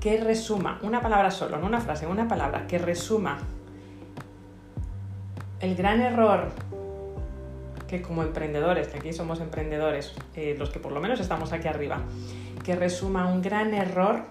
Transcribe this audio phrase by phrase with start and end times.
[0.00, 3.38] que resuma, una palabra solo, no una frase, una palabra, que resuma
[5.60, 6.50] el gran error
[7.88, 11.66] que como emprendedores, que aquí somos emprendedores, eh, los que por lo menos estamos aquí
[11.68, 12.00] arriba,
[12.62, 14.24] que resuma un gran error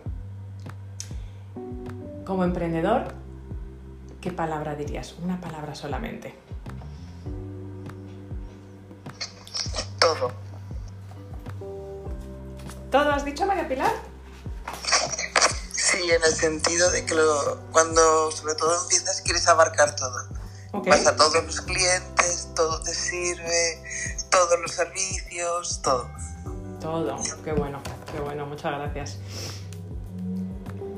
[2.24, 3.06] como emprendedor,
[4.22, 5.16] ¿qué palabra dirías?
[5.24, 6.36] Una palabra solamente.
[10.00, 10.32] Todo.
[12.92, 13.92] ¿Todo has dicho, María Pilar?
[15.98, 20.28] Sí, en el sentido de que lo- cuando sobre todo empiezas quieres abarcar todo.
[20.74, 20.88] Ok.
[20.90, 23.84] Vas a todos los clientes, todo te sirve,
[24.30, 26.08] todos los servicios, todo.
[26.80, 27.18] Todo.
[27.44, 29.18] Qué bueno, qué bueno, muchas gracias.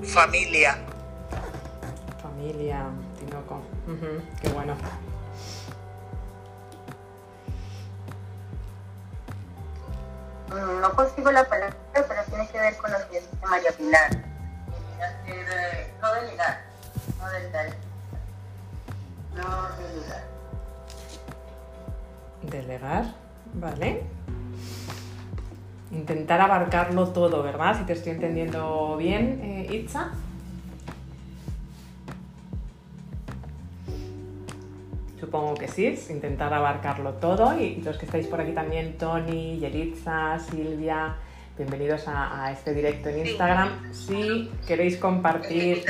[0.03, 0.77] Familia.
[2.22, 2.88] Familia,
[3.20, 3.61] Tinoco.
[4.41, 4.75] Qué bueno.
[10.50, 14.28] Mm, No consigo la palabra, pero tiene que ver con lo que dice María Pilar.
[15.28, 16.61] Eh, no delegar,
[17.19, 17.69] no delegar.
[19.36, 19.44] No
[19.78, 20.23] delegar.
[22.42, 23.05] Delegar,
[23.53, 24.03] ¿vale?
[25.92, 27.77] Intentar abarcarlo todo, ¿verdad?
[27.77, 30.11] Si te estoy entendiendo bien, eh, Itza.
[35.20, 37.58] Supongo que sí, intentar abarcarlo todo.
[37.58, 41.16] Y los que estáis por aquí también, Tony, Yelitza, Silvia,
[41.59, 43.91] bienvenidos a, a este directo en Instagram.
[43.93, 45.83] Si queréis compartir,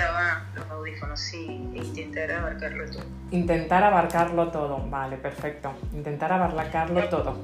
[0.55, 3.03] los audífonos, sí, e intentar abarcarlo todo.
[3.29, 4.89] intentar abarcarlo todo.
[4.89, 5.71] Vale, perfecto.
[5.93, 7.37] Intentar abarcarlo todo.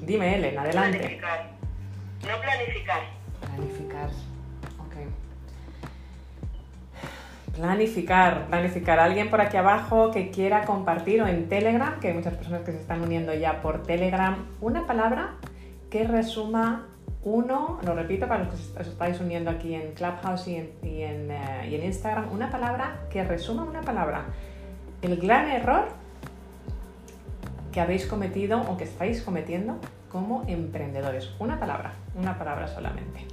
[0.00, 0.98] Dime, Ellen, adelante.
[0.98, 1.50] Planificar.
[2.22, 3.00] No planificar.
[3.40, 4.08] Planificar.
[4.78, 4.94] Ok.
[7.56, 8.98] Planificar, planificar.
[9.00, 12.70] Alguien por aquí abajo que quiera compartir o en Telegram, que hay muchas personas que
[12.70, 15.32] se están uniendo ya por Telegram, una palabra
[15.90, 16.86] que resuma
[17.24, 21.68] uno, lo repito para los que os estáis uniendo aquí en Clubhouse y en, eh,
[21.70, 24.26] y en Instagram, una palabra que resuma una palabra.
[25.02, 25.86] El gran error
[27.72, 31.30] que habéis cometido o que estáis cometiendo como emprendedores.
[31.40, 33.26] Una palabra, una palabra solamente.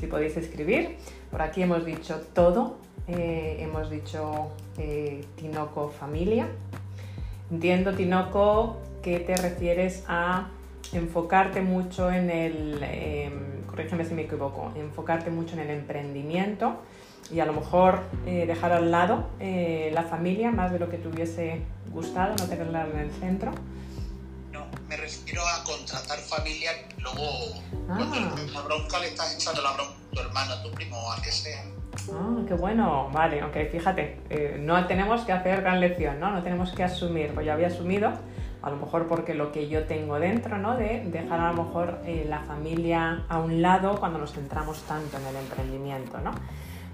[0.00, 0.96] Si podéis escribir,
[1.30, 6.48] por aquí hemos dicho todo, eh, hemos dicho eh, Tinoco familia.
[7.50, 10.48] Entiendo, Tinoco, que te refieres a
[10.92, 13.32] enfocarte mucho en el, eh,
[13.66, 16.76] corrígeme si me equivoco, enfocarte mucho en el emprendimiento
[17.30, 20.98] y a lo mejor eh, dejar al lado eh, la familia más de lo que
[20.98, 23.52] te hubiese gustado, no tenerla en el centro.
[24.52, 27.22] No, me refiero a contratar familia, luego
[27.88, 27.98] Ah.
[28.52, 31.30] la bronca le estás echando la bronca a tu hermano, a tu primo al que
[31.30, 31.62] sea.
[32.12, 36.30] Ah, qué bueno, vale, aunque fíjate, eh, no tenemos que hacer gran lección, ¿no?
[36.30, 38.12] No tenemos que asumir, pues yo había asumido,
[38.64, 40.76] a lo mejor porque lo que yo tengo dentro, ¿no?
[40.76, 45.18] De dejar a lo mejor eh, la familia a un lado cuando nos centramos tanto
[45.18, 46.32] en el emprendimiento, ¿no?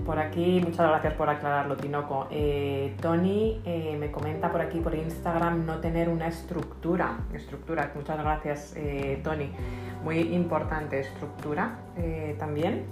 [0.05, 2.27] Por aquí, muchas gracias por aclararlo, Tinoco.
[2.31, 7.19] Eh, Tony eh, me comenta por aquí por Instagram no tener una estructura.
[7.35, 9.51] Estructura, muchas gracias, eh, Tony.
[10.03, 11.77] Muy importante, estructura
[12.39, 12.87] también.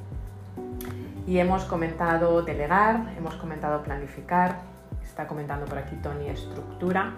[1.26, 4.56] Y hemos comentado delegar, hemos comentado planificar,
[5.02, 7.14] está comentando por aquí Tony estructura.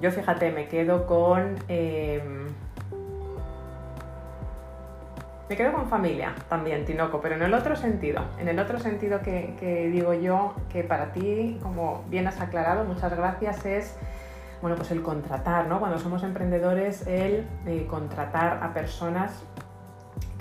[0.00, 1.56] Yo fíjate, me quedo con...
[1.68, 2.22] eh,
[5.48, 9.22] me quedo con familia también, Tinoco, pero en el otro sentido, en el otro sentido
[9.22, 13.96] que, que digo yo, que para ti, como bien has aclarado, muchas gracias, es
[14.60, 15.78] bueno, pues el contratar, ¿no?
[15.78, 19.42] Cuando somos emprendedores, el eh, contratar a personas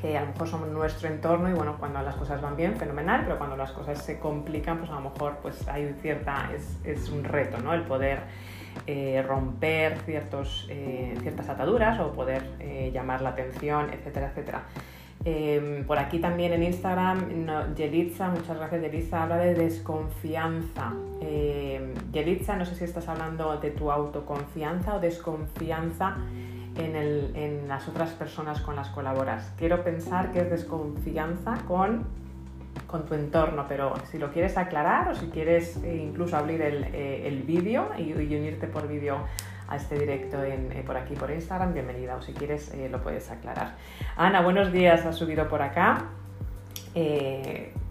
[0.01, 3.21] que a lo mejor son nuestro entorno y bueno, cuando las cosas van bien, fenomenal,
[3.23, 7.09] pero cuando las cosas se complican, pues a lo mejor pues hay cierta, es, es
[7.09, 7.73] un reto, ¿no?
[7.73, 8.19] El poder
[8.85, 14.63] eh, romper eh, ciertas ataduras o poder eh, llamar la atención, etcétera, etcétera.
[15.25, 20.93] Eh, por aquí también en Instagram, no, muchas gracias Yelitza, habla de desconfianza.
[21.21, 26.17] Eh, Yelitza, no sé si estás hablando de tu autoconfianza o desconfianza
[26.75, 29.51] en las otras personas con las colaboras.
[29.57, 32.05] Quiero pensar que es desconfianza con,
[32.87, 36.85] con tu entorno, pero si lo quieres aclarar o si quieres eh, incluso abrir el,
[36.85, 39.19] eh, el vídeo y, unirte por vídeo
[39.67, 42.15] a este directo en, eh, por aquí por Instagram, bienvenida.
[42.15, 43.75] O si quieres lo puedes aclarar.
[44.15, 46.05] Ana, buenos días, has subido por acá.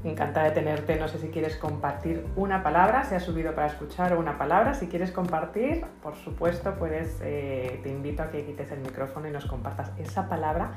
[0.03, 0.97] Encantada de tenerte.
[0.97, 4.75] No sé si quieres compartir una palabra, si has subido para escuchar o una palabra.
[4.75, 9.47] Si quieres compartir, por supuesto, puedes, te invito a que quites el micrófono y nos
[9.47, 10.73] compartas esa palabra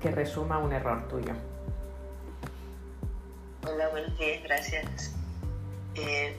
[0.00, 1.34] que resuma un error tuyo.
[3.66, 5.14] Hola, buenos días, gracias.
[5.94, 6.36] Eh,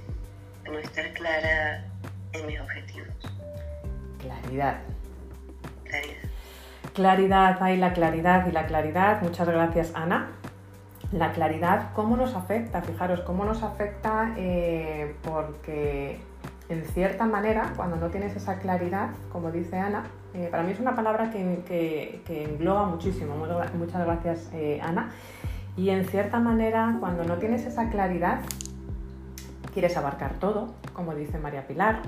[0.65, 1.83] no estar clara
[2.33, 3.09] en mis objetivos.
[4.19, 4.77] Claridad.
[5.83, 6.29] Claridad.
[6.93, 9.21] Claridad, hay la claridad y la claridad.
[9.23, 10.29] Muchas gracias, Ana.
[11.11, 12.81] la claridad, ¿cómo nos afecta?
[12.81, 14.33] Fijaros, ¿cómo nos afecta?
[14.37, 16.19] Eh, porque
[16.69, 20.79] en cierta manera, cuando no tienes esa claridad, como dice Ana, eh, para mí es
[20.79, 23.35] una palabra que, engloba muchísimo.
[23.35, 25.11] Muchas gracias, eh, Ana.
[25.77, 28.39] Y en cierta manera, cuando no tienes esa claridad,
[29.73, 32.01] quieres abarcar todo, como dice María Pilar.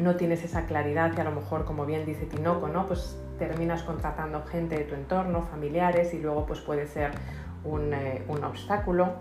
[0.00, 2.86] no tienes esa claridad y a lo mejor, como bien dice Tinoco, ¿no?
[2.86, 7.12] Pues terminas contratando gente de tu entorno, familiares, y luego pues puede ser
[7.64, 9.14] un, eh, obstáculo.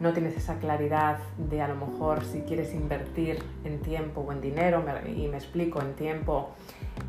[0.00, 4.40] No tienes esa claridad de a lo mejor si quieres invertir en tiempo o en
[4.40, 6.50] dinero, y me explico, en tiempo,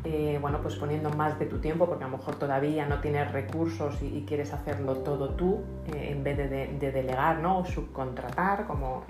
[0.04, 3.30] eh, bueno, pues poniendo más de tu tiempo, porque a lo mejor todavía no tienes
[3.32, 5.60] recursos y, quieres hacerlo todo tú,
[5.94, 7.58] eh, en vez de, delegar ¿no?
[7.58, 9.04] o subcontratar, como,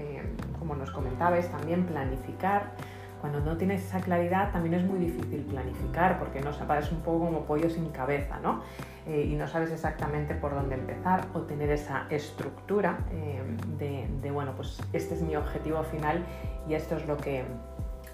[0.58, 2.72] como nos comentabais, también planificar
[3.20, 7.26] cuando no tienes esa claridad también es muy difícil planificar porque no es un poco
[7.26, 8.62] como pollo sin cabeza, ¿no?
[9.06, 14.52] Eh, y no sabes exactamente por dónde empezar o tener esa estructura eh, de, bueno,
[14.56, 16.24] pues este es mi objetivo final
[16.68, 17.44] y esto es lo que,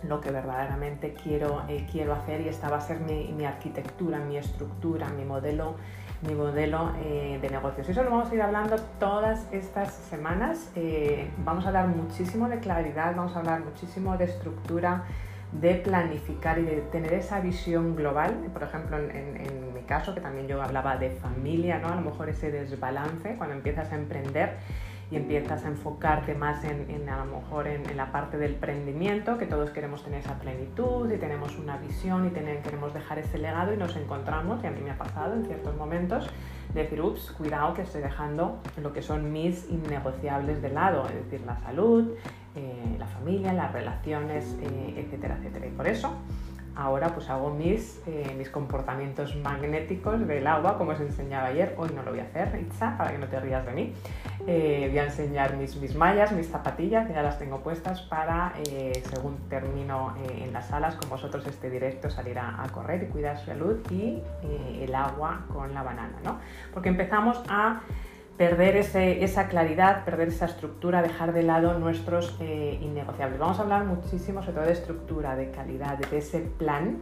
[0.08, 4.36] lo que verdaderamente quiero, eh, quiero hacer y esta va a ser mi, arquitectura, mi
[4.36, 5.76] estructura, mi modelo
[6.26, 7.90] mi modelo eh, de negocios.
[7.90, 10.70] Eso lo vamos a ir hablando todas estas semanas.
[10.74, 15.04] Eh, vamos a hablar muchísimo de claridad, vamos a hablar muchísimo de estructura,
[15.52, 18.34] de planificar y de tener esa visión global.
[18.50, 21.88] Por ejemplo, en, mi caso, que también yo hablaba de familia, ¿no?
[21.88, 24.56] a lo mejor ese desbalance cuando empiezas a emprender
[25.10, 29.46] y empiezas a enfocarte más en, a lo mejor en, la parte del emprendimiento, que
[29.46, 33.76] todos queremos tener esa plenitud y tenemos una visión y queremos dejar ese legado y
[33.76, 36.28] nos encontramos, y a mí me ha pasado en ciertos momentos,
[36.74, 41.14] de decir, ups, cuidado que estoy dejando lo que son mis innegociables de lado, es
[41.24, 42.12] decir, la salud,
[42.56, 45.66] eh, la familia, las relaciones, eh, etcétera, etcétera.
[45.66, 46.12] Y por eso
[46.76, 51.74] ahora pues hago mis, eh, mis comportamientos magnéticos del agua, como os enseñaba ayer.
[51.78, 53.94] Hoy no lo voy a hacer, Itza, para que no te rías de mí.
[54.46, 58.52] Eh, voy a enseñar mis, mis mallas, mis zapatillas, que ya las tengo puestas para,
[58.68, 63.06] eh, según termino en las salas con vosotros este directo, salir a, a correr y
[63.06, 64.22] cuidar su salud y
[64.80, 66.38] el agua con la banana, ¿no?
[66.72, 67.80] Porque empezamos a
[68.36, 73.38] perder esa claridad, perder esa estructura, dejar de lado nuestros eh, innegociables.
[73.38, 76.98] Vamos a hablar muchísimo sobre todo de estructura, de calidad, de ese plan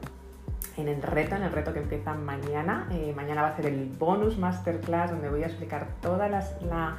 [0.77, 2.89] en el reto, en el reto que empieza mañana.
[2.93, 6.97] Eh, mañana va a ser el bonus masterclass donde voy a explicar toda la,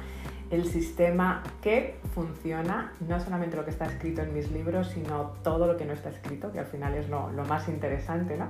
[0.50, 5.66] el sistema que funciona, no solamente lo que está escrito en mis libros, sino todo
[5.66, 8.46] lo que no está escrito, que al final es lo, más interesante, ¿no?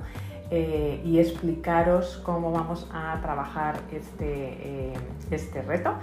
[0.50, 4.92] Eh, y explicaros cómo vamos a trabajar este, eh,
[5.30, 5.94] este reto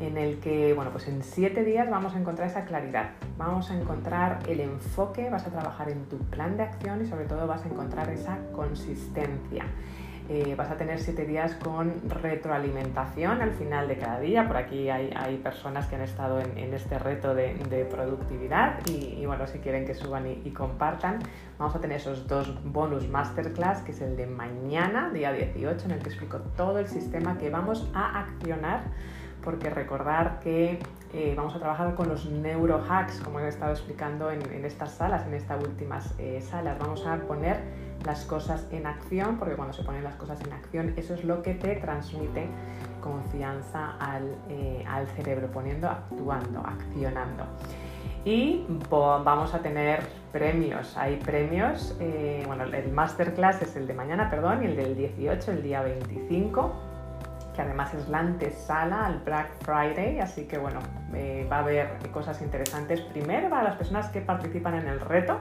[0.00, 3.78] en el que, bueno, pues en siete días vamos a encontrar esa claridad, vamos a
[3.78, 7.64] encontrar el enfoque, vas a trabajar en tu plan de acción y sobre todo vas
[7.64, 9.66] a encontrar esa consistencia.
[10.28, 14.46] Eh, vas a tener siete días con retroalimentación al final de cada día.
[14.46, 19.58] Por aquí hay, personas que han estado en, este reto de, productividad y, bueno, si
[19.58, 21.18] quieren que suban y, compartan,
[21.58, 25.90] vamos a tener esos dos bonus masterclass, que es el de mañana, día 18, en
[25.90, 28.84] el que explico todo el sistema que vamos a accionar
[29.42, 30.78] porque recordar que
[31.14, 35.34] eh, vamos a trabajar con los neurohacks, como he estado explicando en, estas salas, en
[35.34, 36.78] estas últimas eh, salas.
[36.78, 37.60] Vamos a poner
[38.06, 41.42] las cosas en acción, porque cuando se ponen las cosas en acción, eso es lo
[41.42, 42.48] que te transmite
[43.02, 47.44] confianza al, eh, cerebro, poniendo, actuando, accionando.
[48.24, 50.00] Y vamos a tener
[50.30, 50.96] premios.
[50.96, 51.94] Hay premios,
[52.46, 56.91] bueno, el masterclass es el de mañana, perdón, y el del 18, el día 25
[57.54, 60.80] que además es la antesala al Black Friday, así que bueno,
[61.14, 63.00] eh, va a haber cosas interesantes.
[63.00, 65.38] Primero para las personas que participan en el reto.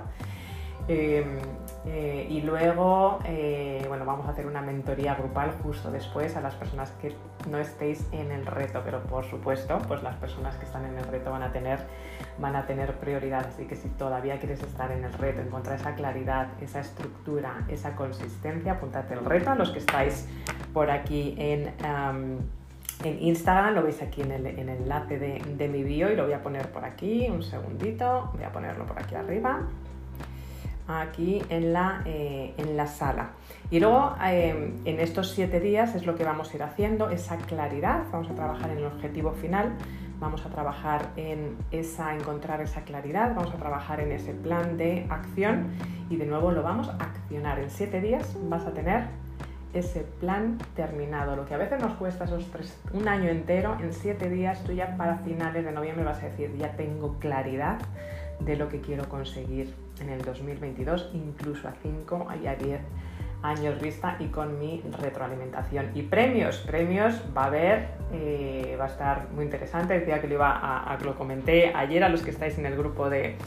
[0.88, 1.38] Em,
[1.86, 6.56] eh, y luego, eh, bueno, vamos a hacer una mentoría grupal justo después a las
[6.56, 7.15] personas que
[7.50, 11.06] no estéis en el reto, pero por supuesto, pues las personas que están en el
[11.06, 11.80] reto van a tener,
[12.42, 13.46] van a tener prioridad.
[13.48, 17.96] Así que si todavía quieres estar en el reto, encontrar esa claridad, esa estructura, esa
[17.96, 19.54] consistencia, apuntate el reto.
[19.56, 20.28] Los que estáis
[20.74, 21.72] por aquí en,
[23.04, 26.34] en Instagram, lo veis aquí en el, enlace de, de mi bio y lo voy
[26.34, 29.62] a poner por aquí, un segundito, voy a ponerlo por aquí arriba
[31.00, 33.32] aquí en la, eh, en la sala.
[33.70, 37.38] Y luego eh, en estos siete días es lo que vamos a ir haciendo, esa
[37.38, 39.74] claridad, vamos a trabajar en el objetivo final,
[40.22, 45.08] vamos a trabajar en esa, encontrar esa claridad, vamos a trabajar en ese plan de
[45.10, 45.72] acción
[46.10, 47.60] y de nuevo lo vamos a accionar.
[47.60, 49.06] En siete días vas a tener
[49.74, 51.36] ese plan terminado.
[51.36, 54.74] Lo que a veces nos cuesta esos tres, un año entero, en siete días tú
[54.74, 57.80] ya para finales de noviembre vas a decir, ya tengo claridad
[58.40, 62.80] de lo que quiero conseguir en el 2022, incluso a 5 y a 10
[63.44, 65.92] años vista y con mi retroalimentación.
[65.96, 70.36] Y premios, premios va a haber, eh, va a estar muy interesante, decía que lo,
[70.36, 73.38] iba a, lo comenté ayer a los que estáis en el grupo de,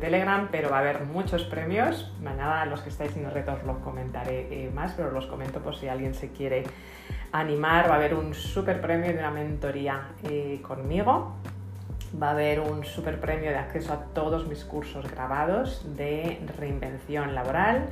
[0.00, 2.12] Telegram, pero va a haber muchos premios.
[2.20, 5.26] Mañana a los que estáis en el reto os los comentaré eh, más, pero los
[5.26, 6.64] comento por si alguien se quiere
[7.30, 7.88] animar.
[7.88, 11.36] Va a haber un super premio de una mentoría eh, conmigo.
[12.20, 17.36] Va a haber un super premio de acceso a todos mis cursos grabados de reinvención
[17.36, 17.88] laboral,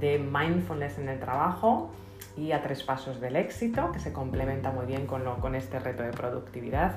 [0.00, 1.90] de mindfulness en el trabajo
[2.36, 5.78] y a tres pasos del éxito, que se complementa muy bien con, lo, con este
[5.78, 6.96] reto de productividad.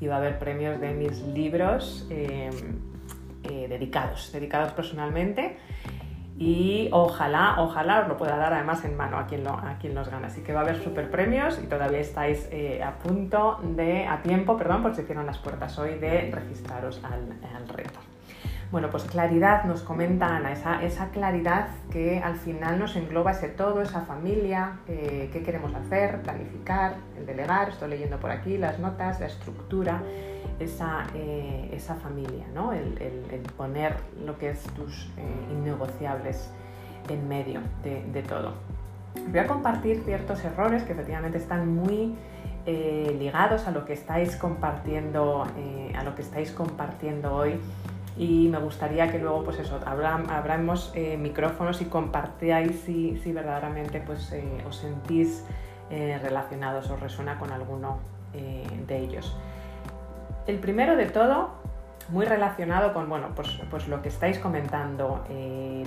[0.00, 2.50] Y va a haber premios de mis libros eh,
[3.44, 5.56] eh, dedicados, dedicados personalmente.
[6.38, 9.94] Y ojalá, ojalá os lo pueda dar además en mano a quien, lo, a quien
[9.94, 10.26] los gana.
[10.26, 14.22] Así que va a haber super premios y todavía estáis eh, a punto de, a
[14.22, 18.05] tiempo, perdón, por si cierran las puertas hoy, de registraros al reto.
[18.72, 23.80] Bueno, pues claridad nos comenta Ana, esa, claridad que al final nos engloba ese todo,
[23.80, 29.20] esa familia, eh, qué queremos hacer, planificar, el delegar, estoy leyendo por aquí las notas,
[29.20, 30.02] la estructura,
[30.58, 32.72] esa, eh, familia, ¿no?
[32.72, 32.96] El,
[33.56, 33.94] poner
[34.24, 36.50] lo que es tus eh, innegociables
[37.08, 38.52] en medio de, todo.
[39.28, 42.16] Voy a compartir ciertos errores que efectivamente están muy
[42.66, 45.44] ligados a lo que estáis compartiendo,
[45.96, 47.60] a lo que estáis compartiendo hoy
[48.16, 54.00] y me gustaría que luego pues eso, abramos eh, micrófonos y compartáis si, si verdaderamente
[54.00, 55.44] pues, eh, os sentís
[55.90, 57.98] eh, relacionados o resuena con alguno
[58.86, 59.34] de ellos.
[60.46, 61.52] El primero de todo,
[62.10, 65.24] muy relacionado con bueno, pues, pues lo que estáis comentando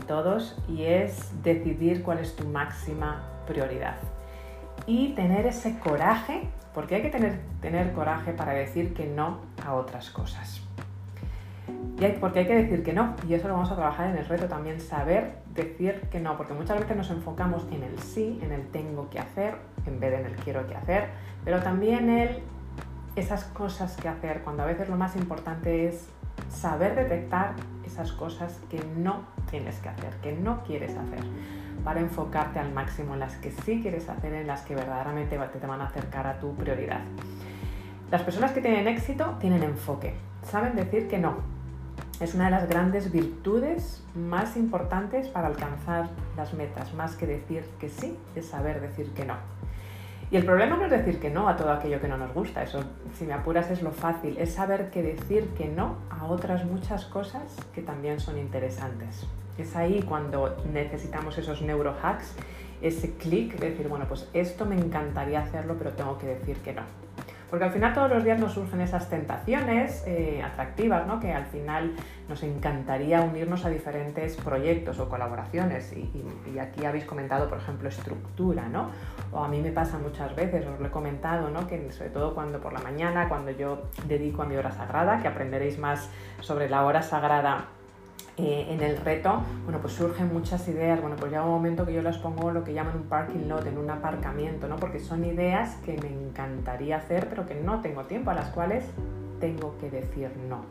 [0.07, 3.97] todos y es decidir cuál es tu máxima prioridad
[4.87, 9.73] y tener ese coraje, porque hay que tener, tener coraje para decir que no a
[9.73, 10.68] otras cosas.
[11.99, 14.17] Y hay, porque hay que decir que no, y eso lo vamos a trabajar en
[14.17, 18.39] el reto también, saber decir que no, porque muchas veces nos enfocamos en el sí,
[18.41, 21.09] en el tengo que hacer, en vez de en el quiero que hacer,
[21.43, 22.37] pero también en
[23.15, 26.07] esas cosas que hacer, cuando a veces lo más importante es
[26.49, 27.53] saber detectar
[27.85, 31.19] esas cosas que no tienes que hacer, que no quieres hacer,
[31.83, 35.67] para enfocarte al máximo en las que sí quieres hacer, en las que verdaderamente te
[35.67, 37.01] van a acercar a tu prioridad.
[38.11, 41.58] Las personas que tienen éxito tienen enfoque, saben decir que no,
[42.19, 47.63] es una de las grandes virtudes más importantes para alcanzar las metas, más que decir
[47.79, 49.35] que sí, es saber decir que no.
[50.31, 52.61] Y el problema no es decir que no a todo aquello que no nos gusta,
[52.61, 52.83] eso
[53.17, 57.05] si me apuras es lo fácil, es saber que decir que no a otras muchas
[57.05, 59.25] cosas que también son interesantes.
[59.57, 62.35] Es ahí cuando necesitamos esos neurohacks,
[62.81, 66.83] ese clic, decir, bueno, pues esto me encantaría hacerlo, pero tengo que decir que no.
[67.49, 71.19] Porque al final todos los días nos surgen esas tentaciones eh, atractivas, ¿no?
[71.19, 71.93] que al final
[72.27, 75.93] nos encantaría unirnos a diferentes proyectos o colaboraciones.
[75.93, 78.89] Y, aquí habéis comentado, por ejemplo, estructura, ¿no?
[79.31, 81.67] O a mí me pasa muchas veces, os lo he comentado, ¿no?
[81.67, 85.27] que sobre todo cuando por la mañana, cuando yo dedico a mi hora sagrada, que
[85.27, 86.09] aprenderéis más
[86.41, 87.65] sobre la hora sagrada
[88.41, 91.01] eh, en el reto, bueno, pues surgen muchas ideas.
[91.01, 93.65] Bueno, pues llega un momento que yo las pongo lo que llaman un parking lot,
[93.67, 94.77] en un aparcamiento, ¿no?
[94.77, 98.85] Porque son ideas que me encantaría hacer, pero que no tengo tiempo, a las cuales
[99.41, 100.61] tengo que decir no.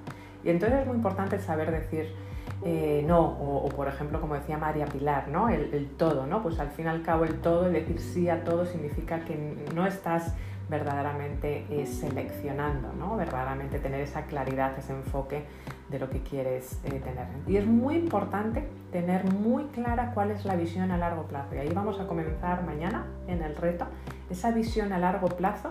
[0.45, 2.11] Y entonces es muy importante saber decir
[2.65, 5.51] eh, no, o, por ejemplo, como decía María Pilar, ¿no?
[5.51, 6.43] El, todo, ¿no?
[6.43, 9.37] Pues al fin y al cabo el todo, el decir sí a todo significa que
[9.75, 10.33] no estás
[10.71, 13.17] verdaderamente eh, seleccionando, ¿no?
[13.17, 15.45] verdaderamente tener esa claridad, ese enfoque
[15.89, 17.27] de lo que quieres eh, tener.
[17.47, 21.55] Y es muy importante tener muy clara cuál es la visión a largo plazo.
[21.55, 23.87] Y ahí vamos a comenzar mañana en el reto,
[24.31, 25.71] esa visión a largo plazo.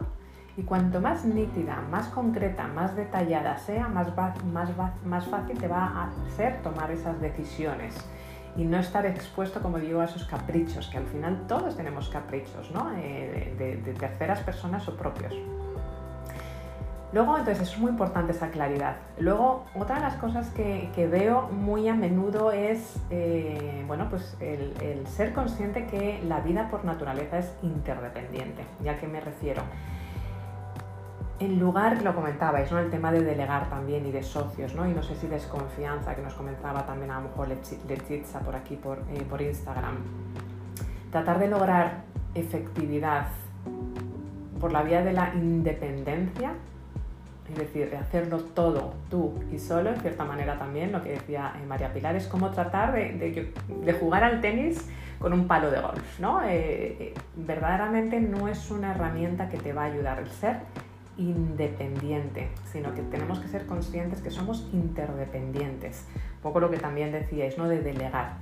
[0.55, 4.07] Y cuanto más nítida, más concreta, más detallada sea, más,
[4.45, 4.69] más,
[5.05, 7.93] más fácil te va a hacer tomar esas decisiones
[8.57, 12.71] y no estar expuesto, como digo, a esos caprichos, que al final todos tenemos caprichos,
[12.71, 12.91] ¿no?
[12.97, 15.33] Eh, de, terceras personas o propios.
[17.13, 18.97] Luego, entonces, es muy importante esa claridad.
[19.17, 25.07] Luego, otra de las cosas que, veo muy a menudo es, eh, bueno, pues el,
[25.07, 28.63] ser consciente que la vida por naturaleza es interdependiente.
[28.83, 29.63] ¿Ya que me refiero?
[31.39, 32.79] en lugar, lo comentabais, ¿no?
[32.79, 34.89] el tema de delegar también y de socios, ¿no?
[34.89, 38.75] y no sé si desconfianza, que nos comenzaba también a lo mejor Letizia por aquí,
[38.75, 39.97] por, eh, por Instagram.
[41.11, 42.01] Tratar de lograr
[42.33, 43.27] efectividad
[44.59, 46.53] por la vía de la independencia,
[47.49, 51.53] es decir, de hacerlo todo tú y solo, en cierta manera también, lo que decía
[51.55, 53.53] eh, María Pilar, es como tratar de,
[53.99, 54.85] jugar al tenis
[55.19, 56.41] con un palo de golf, ¿no?
[56.45, 60.57] Eh, verdaderamente no es una herramienta que te va a ayudar el ser
[61.17, 66.05] independiente, sino que tenemos que ser conscientes que somos interdependientes.
[66.35, 67.67] Un poco lo que también decíais, ¿no?
[67.67, 68.37] De delegar.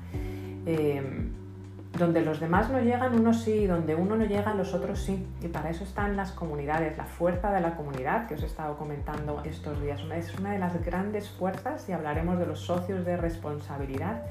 [1.97, 5.25] Donde los demás no llegan, uno sí, donde uno no llega, los otros sí.
[5.41, 8.77] Y para eso están las comunidades, la fuerza de la comunidad que os he estado
[8.77, 10.01] comentando estos días.
[10.15, 14.23] es una de las grandes fuerzas, y hablaremos de los socios de responsabilidad,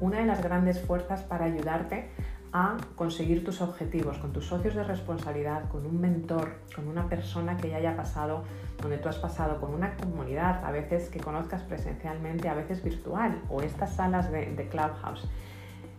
[0.00, 2.08] una de las grandes fuerzas para ayudarte
[2.52, 7.56] a conseguir tus objetivos con tus socios de responsabilidad, con un mentor, con una persona
[7.56, 8.44] que ya haya pasado
[8.80, 13.40] donde tú has pasado, con una comunidad, a veces que conozcas presencialmente, a veces virtual,
[13.50, 15.28] o estas salas de, de Clubhouse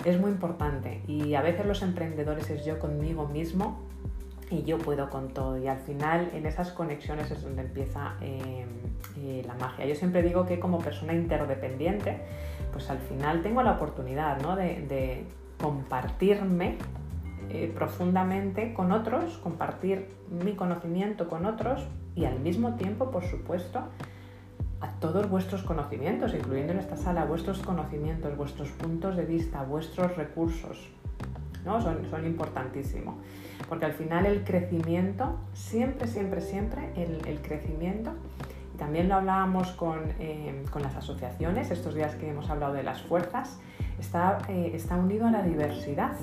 [0.05, 1.01] es muy importante.
[1.07, 3.79] Y a veces los emprendedores es yo conmigo mismo
[4.49, 5.57] y yo puedo con todo.
[5.57, 8.65] Y al final en esas conexiones es donde empieza eh,
[9.17, 9.85] eh, la magia.
[9.85, 12.19] Yo siempre digo que como persona interdependiente
[12.71, 15.25] pues al final tengo la oportunidad de,
[15.61, 16.77] compartirme
[17.49, 20.07] eh, profundamente con otros, compartir
[20.43, 23.83] mi conocimiento con otros y al mismo tiempo por supuesto
[24.81, 30.15] a todos vuestros conocimientos, incluyendo en esta sala, vuestros conocimientos, vuestros puntos de vista, vuestros
[30.17, 30.89] recursos.
[31.63, 31.79] ¿no?
[31.81, 33.15] Son, son importantísimos.
[33.69, 38.11] Porque al final el crecimiento, siempre, siempre, siempre, el, crecimiento,
[38.73, 39.77] y también lo hablábamos
[40.19, 43.59] eh, con, las asociaciones, estos días que hemos hablado de las fuerzas,
[43.99, 46.13] está, eh, está unido a la diversidad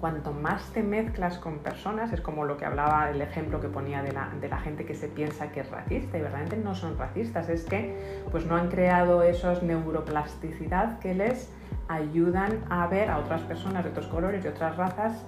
[0.00, 4.02] cuanto más te mezclas con personas, es como lo que hablaba el ejemplo que ponía
[4.02, 7.64] de la, gente que se piensa que es racista y verdaderamente no son racistas, es
[7.64, 11.50] que pues no han creado esos neuroplasticidad que les
[11.88, 15.24] ayudan a ver a otras personas de otros colores, de otras razas,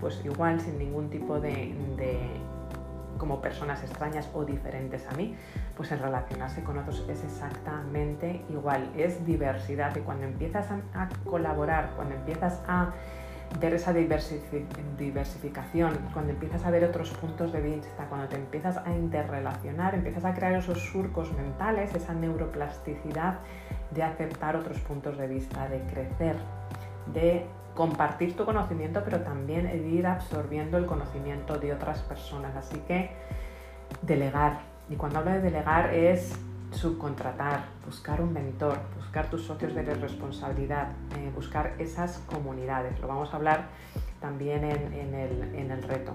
[0.00, 1.74] pues igual sin ningún tipo de,
[3.18, 5.36] como personas extrañas o diferentes a mí,
[5.76, 11.92] pues en relacionarse con otros es exactamente igual, es diversidad y cuando empiezas a colaborar,
[11.96, 12.92] cuando empiezas a
[13.60, 18.92] ver esa diversificación, cuando empiezas a ver otros puntos de vista, cuando te empiezas a
[18.92, 23.40] interrelacionar, empiezas a crear esos surcos mentales, esa neuroplasticidad
[23.90, 26.36] de aceptar otros puntos de vista, de crecer,
[27.12, 32.56] de compartir tu conocimiento, pero también de ir absorbiendo el conocimiento de otras personas.
[32.56, 33.10] Así que
[34.02, 34.60] delegar.
[34.88, 36.38] Y cuando hablo de delegar es
[36.72, 42.98] subcontratar, buscar un mentor, buscar tus socios de responsabilidad, eh, buscar esas comunidades.
[43.00, 43.66] Lo vamos a hablar
[44.20, 46.12] también en, el, reto.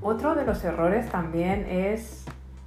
[0.00, 2.24] Otro de los errores también es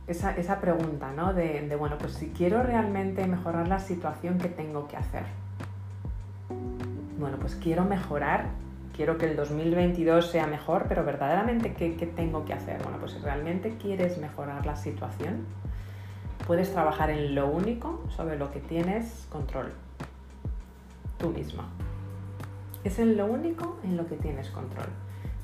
[0.08, 1.34] esa, pregunta, ¿no?
[1.34, 5.24] De, de, bueno, pues si quiero realmente mejorar la situación, ¿qué tengo que hacer?
[7.20, 8.46] Bueno, pues quiero mejorar
[8.96, 12.82] quiero que el 2022 sea mejor, pero verdaderamente, ¿qué, tengo que hacer?
[12.84, 15.46] Bueno, pues si realmente quieres mejorar la situación,
[16.48, 19.72] puedes trabajar en lo único sobre lo que tienes control,
[21.18, 21.68] tú misma.
[22.84, 24.88] Es en lo único en lo que tienes control,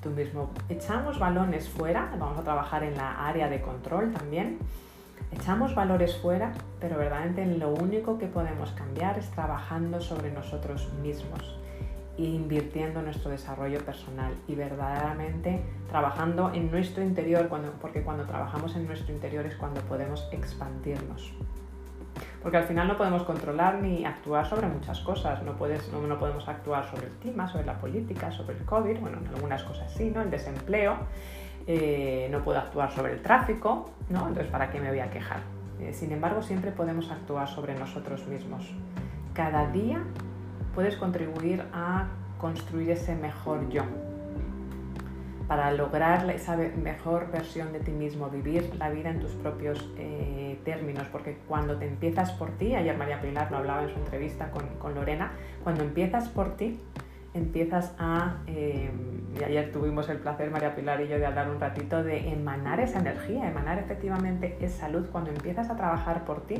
[0.01, 0.49] tú mismo.
[0.69, 4.57] Echamos balones fuera, vamos a trabajar en la área de control también.
[5.31, 10.91] Echamos valores fuera, pero verdaderamente en lo único que podemos cambiar es trabajando sobre nosotros
[11.01, 11.57] mismos
[12.17, 18.75] invirtiendo en nuestro desarrollo personal y verdaderamente trabajando en nuestro interior, cuando, porque cuando trabajamos
[18.75, 21.33] en nuestro interior es cuando podemos expandirnos.
[22.41, 26.47] Porque al final no podemos controlar ni actuar sobre muchas cosas, no, puedes, no, podemos
[26.47, 30.11] actuar sobre el clima, sobre la política, sobre el COVID, bueno, en algunas cosas sí,
[30.13, 30.21] ¿no?
[30.21, 30.97] El desempleo,
[31.67, 34.27] eh, no puedo actuar sobre el tráfico, ¿no?
[34.27, 35.41] Entonces, ¿para qué me voy a quejar?
[35.79, 38.65] Eh, sin embargo, siempre podemos actuar sobre nosotros mismos.
[39.33, 40.01] Cada día
[40.77, 42.05] puedes contribuir a
[42.37, 43.81] construir ese mejor yo,
[45.47, 50.59] para lograr esa mejor versión de ti mismo, vivir la vida en tus propios eh,
[50.63, 54.51] términos, porque cuando te empiezas por ti, ayer María Pilar lo hablaba en su entrevista
[54.51, 55.31] con, Lorena,
[55.63, 56.79] cuando empiezas por ti,
[57.33, 58.91] empiezas a, eh,
[59.35, 62.79] y ayer tuvimos el placer María Pilar y yo de hablar un ratito de emanar
[62.81, 66.57] esa energía, emanar efectivamente esa luz, cuando empiezas a trabajar por ti,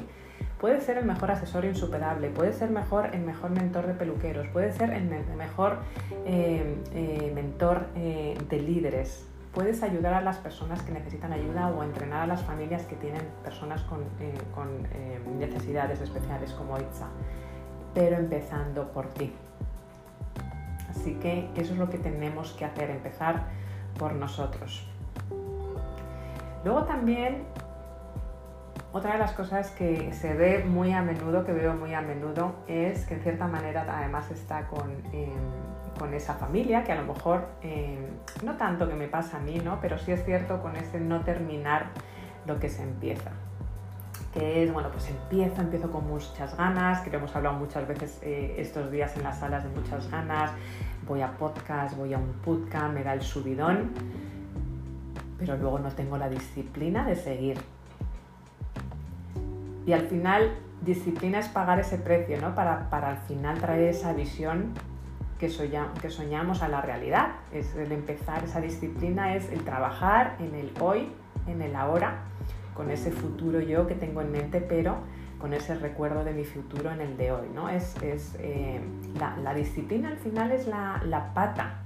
[0.60, 4.72] Puede ser el mejor asesor insuperable, puede ser mejor, el mejor mentor de peluqueros, puede
[4.72, 5.78] ser el mejor
[6.26, 9.28] eh, eh, mentor eh, de líderes.
[9.54, 13.22] Puedes ayudar a las personas que necesitan ayuda o entrenar a las familias que tienen
[13.44, 14.04] personas con,
[15.40, 17.08] necesidades especiales como Itza,
[17.94, 19.34] pero empezando por ti.
[20.90, 23.46] Así que eso es lo que tenemos que hacer, empezar
[23.98, 24.88] por nosotros.
[26.64, 27.44] Luego también
[28.94, 32.56] otra de las cosas que se ve muy a menudo, que veo muy a menudo,
[32.68, 37.48] es que en cierta manera además está con, em, esa familia, que a lo mejor
[37.62, 38.06] em,
[38.44, 39.80] no tanto que me pasa a mí, ¿no?
[39.82, 41.88] pero sí es cierto con ese no terminar
[42.46, 43.32] lo que se empieza.
[44.34, 48.56] Que es, bueno, pues empiezo, empiezo con muchas ganas, que hemos hablado muchas veces eh,
[48.58, 50.52] estos días en las salas de muchas ganas,
[51.08, 53.92] voy a podcast, voy a un podcast, me da el subidón,
[55.40, 57.58] pero luego no tengo la disciplina de seguir
[59.88, 62.54] y al final disciplina es pagar ese precio, ¿no?
[62.54, 64.74] Para, para al final traer esa visión
[65.40, 65.48] que,
[66.02, 67.30] que soñamos a la realidad.
[67.54, 71.10] Es el empezar esa disciplina, es el trabajar en el hoy,
[71.48, 72.20] en el ahora,
[72.74, 74.98] con ese futuro yo que tengo en mente, pero
[75.40, 77.48] con ese recuerdo de mi futuro en el de hoy.
[77.56, 77.70] ¿no?
[77.70, 77.96] Es,
[78.40, 78.82] eh,
[79.18, 81.80] la, disciplina al final es la, pata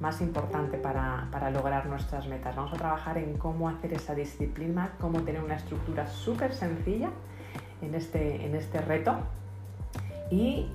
[0.00, 2.56] más importante para, para, lograr nuestras metas.
[2.56, 7.10] Vamos a trabajar en cómo hacer esa disciplina, cómo tener una estructura súper sencilla
[7.82, 9.16] en este, en este reto
[10.30, 10.66] y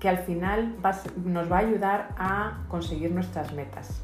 [0.00, 0.76] que al final
[1.24, 4.00] nos va a ayudar a conseguir nuestras metas.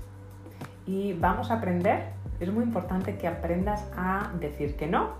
[0.87, 5.11] Y vamos a aprender, es muy importante que aprendas a decir que no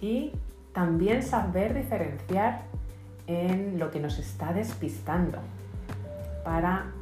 [0.00, 0.32] y
[0.72, 2.62] también saber diferenciar
[3.26, 5.38] en lo que nos está despistando
[6.44, 6.92] para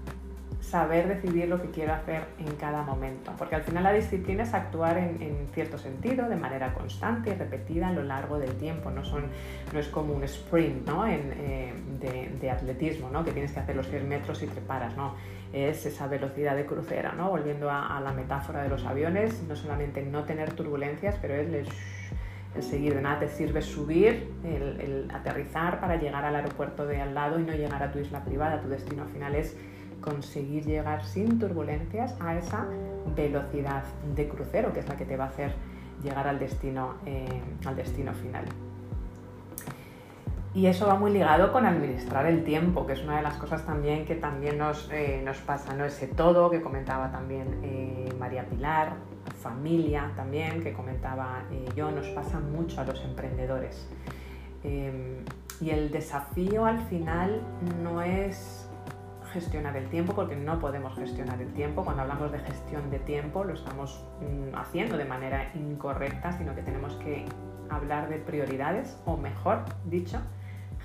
[0.70, 3.32] saber decidir lo que quiero hacer en cada momento.
[3.38, 7.88] Porque al final la disciplina es actuar en, cierto sentido, de manera constante y repetida
[7.88, 8.90] a lo largo del tiempo.
[8.90, 9.24] No, son,
[9.72, 11.06] no es como un sprint ¿no?
[11.06, 13.24] Eh, de, atletismo, ¿no?
[13.24, 14.96] que tienes que hacer los 100 metros y te paras.
[14.96, 15.14] ¿no?
[15.52, 17.12] Es esa velocidad de crucera.
[17.12, 17.30] ¿no?
[17.30, 22.62] Volviendo a, la metáfora de los aviones, no solamente no tener turbulencias, pero es el,
[22.62, 22.94] seguir.
[22.94, 27.38] De nada te sirve subir, el, el aterrizar para llegar al aeropuerto de al lado
[27.38, 28.60] y no llegar a tu isla privada.
[28.60, 29.56] Tu destino final es
[30.00, 32.66] conseguir llegar sin turbulencias a esa
[33.16, 33.84] velocidad
[34.14, 35.54] de crucero, que es la que te va a hacer
[36.02, 37.26] llegar al destino, eh,
[37.64, 38.44] al destino final.
[40.54, 43.64] Y eso va muy ligado con administrar el tiempo, que es una de las cosas
[43.64, 45.84] también que también nos, eh, nos pasa, ¿no?
[45.84, 48.94] Ese todo que comentaba también eh, María Pilar,
[49.40, 51.42] familia también, que comentaba
[51.76, 53.88] yo, nos pasa mucho a los emprendedores.
[55.60, 57.40] y el desafío al final
[57.82, 58.57] no es
[59.28, 61.84] gestionar el tiempo, porque no podemos gestionar el tiempo.
[61.84, 66.62] Cuando hablamos de gestión de tiempo lo estamos mm, haciendo de manera incorrecta, sino que
[66.62, 67.24] tenemos que
[67.70, 70.18] hablar de prioridades, o mejor dicho,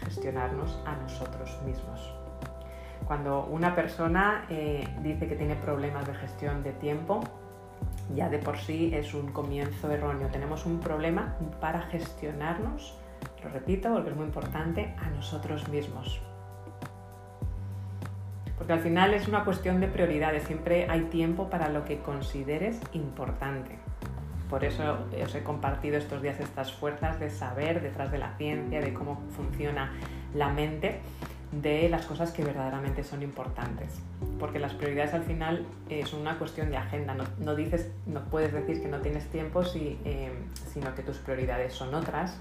[0.04, 2.14] gestionarnos a nosotros mismos.
[3.06, 7.22] Cuando una persona eh, dice que tiene problemas de gestión de tiempo,
[8.16, 10.30] ya de por sí es un comienzo erróneo.
[10.30, 12.98] Tenemos un problema para gestionarnos,
[13.44, 16.22] lo repito porque es muy importante, a nosotros mismos
[18.64, 22.80] porque al final es una cuestión de prioridades, siempre hay tiempo para lo que consideres
[22.94, 23.78] importante.
[24.50, 28.80] Por eso os he compartido estos días estas fuerzas de saber detrás de la ciencia,
[28.80, 29.92] de cómo funciona
[30.34, 31.02] la mente,
[31.52, 34.02] de las cosas que verdaderamente son importantes.
[34.40, 37.18] Porque las prioridades al final es una cuestión de agenda.
[37.40, 40.32] No, dices, no puedes decir que no tienes tiempo, si, eh,
[40.72, 42.40] sino que tus prioridades son otras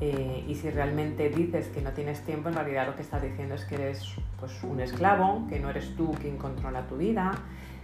[0.00, 3.54] eh, y si realmente dices que no tienes tiempo, en realidad lo que estás diciendo
[3.54, 7.32] es que eres pues, un esclavo, que no eres tú quien controla tu vida,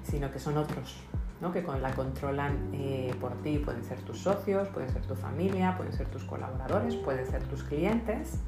[0.03, 0.97] sino que son otros,
[1.41, 1.53] ¿no?
[1.53, 3.59] que la controlan eh, por ti.
[3.59, 7.63] Pueden ser tus socios, pueden ser tu familia, pueden ser tus colaboradores, pueden ser tus
[7.63, 8.41] clientes,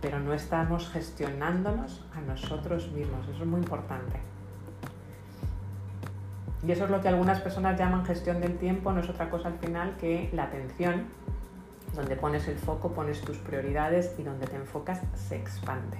[0.00, 3.28] pero no estamos gestionándonos a nosotros mismos.
[3.28, 4.18] Eso es muy importante.
[6.66, 9.48] Y eso es lo que algunas personas llaman gestión del tiempo, no es otra cosa
[9.48, 11.04] al final que la atención
[11.94, 15.98] donde pones el foco, pones tus prioridades y donde te enfocas se expande.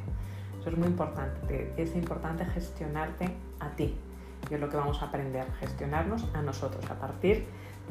[0.60, 1.72] Eso es muy importante.
[1.76, 3.30] Es importante gestionarte
[3.60, 3.96] a ti.
[4.50, 7.46] Y es lo que vamos a aprender, gestionarnos a nosotros a partir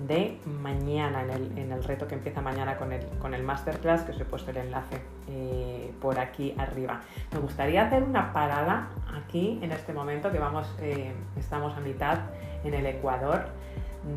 [0.07, 1.23] de mañana,
[1.55, 4.51] en el, reto que empieza mañana con el, con el masterclass, que os he puesto
[4.51, 7.01] el enlace eh, por aquí arriba.
[7.31, 12.19] Me gustaría hacer una parada aquí en este momento, que vamos, eh, estamos a mitad
[12.63, 13.45] en el Ecuador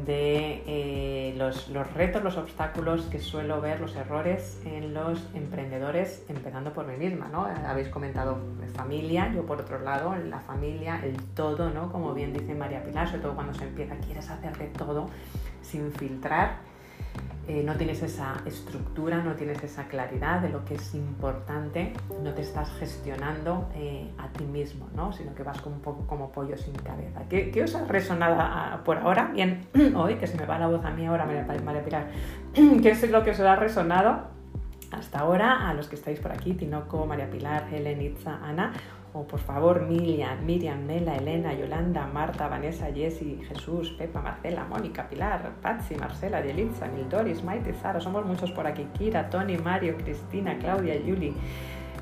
[0.05, 6.73] de eh, los, retos, los obstáculos que suelo ver, los errores en los emprendedores, empezando
[6.73, 7.47] por mí misma, ¿no?
[7.67, 8.39] Habéis comentado
[8.77, 11.91] familia, yo por otro lado, la familia, el todo, ¿no?
[11.91, 15.09] Como bien dice María Pilar, sobre todo cuando se empieza, quieres hacer de todo
[15.63, 16.59] sin filtrar
[17.49, 22.35] eh, no tienes esa estructura, no tienes esa claridad de lo que es importante, no
[22.35, 25.13] te estás gestionando eh, a ti mismo, ¿no?
[25.13, 27.23] sino que vas como un poco como pollo sin cabeza.
[27.29, 29.31] ¿Qué, os ha resonado ah, por ahora?
[29.33, 29.61] Bien,
[29.95, 32.09] hoy, que se me va la voz a mí ahora, María Pilar,
[32.83, 34.35] ¿qué es lo que os ha resonado
[34.91, 38.73] hasta ahora a los que estáis por aquí, Tinoco, María Pilar, Helen, Itza, Ana?
[39.17, 45.09] O por favor Miriam, Miriam, Mela, Elena, Yolanda, Marta, Vanessa, Jessie, Jesús, Pepa, Marcela, Mónica,
[45.09, 50.59] Pilar, Patsy, Marcela, Yelitza, Mildoris, Maite, Sara, somos muchos por aquí, Kira, Tony, Mario, Cristina,
[50.59, 51.35] Claudia, Yuli.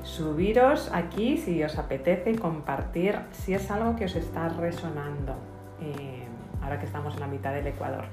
[0.03, 5.35] Subiros aquí si os apetece compartir si es algo que os está resonando
[5.81, 6.27] eh,
[6.61, 8.05] ahora que estamos en la mitad del Ecuador.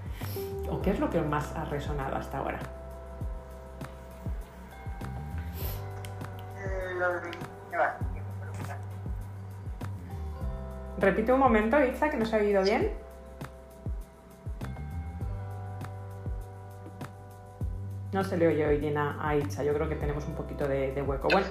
[0.70, 2.60] ¿O qué es lo que más ha resonado hasta ahora?
[6.56, 8.12] Eh,
[10.98, 12.92] Repite un momento, Itza, que no se ha oído bien.
[18.12, 20.68] No se le oye hoy bien a, a Itza, yo creo que tenemos un poquito
[20.68, 21.28] de, hueco.
[21.33, 21.46] Bueno,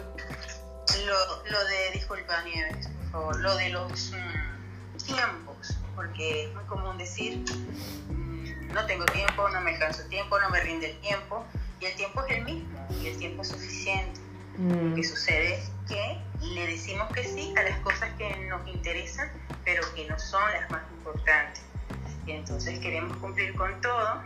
[1.50, 7.00] Lo, de, disculpa Nieves, por favor, lo de los mm, tiempos, porque es muy común
[7.00, 7.44] decir,
[8.10, 11.44] mm, no tengo tiempo, no me alcanza el tiempo, no me rinde el tiempo,
[11.80, 14.21] y el tiempo es el mismo, y el tiempo es suficiente.
[14.58, 18.68] Lo mm, que sucede es que le decimos que sí a las cosas que nos
[18.68, 19.30] interesan,
[19.64, 21.64] pero que no son las más importantes.
[22.26, 24.22] Y entonces queremos cumplir con todo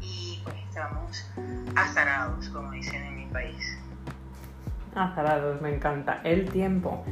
[0.00, 1.30] y pues estamos
[1.74, 3.78] azarados, como dicen en mi país.
[4.94, 6.20] azarados, me encanta.
[6.24, 7.04] El tiempo.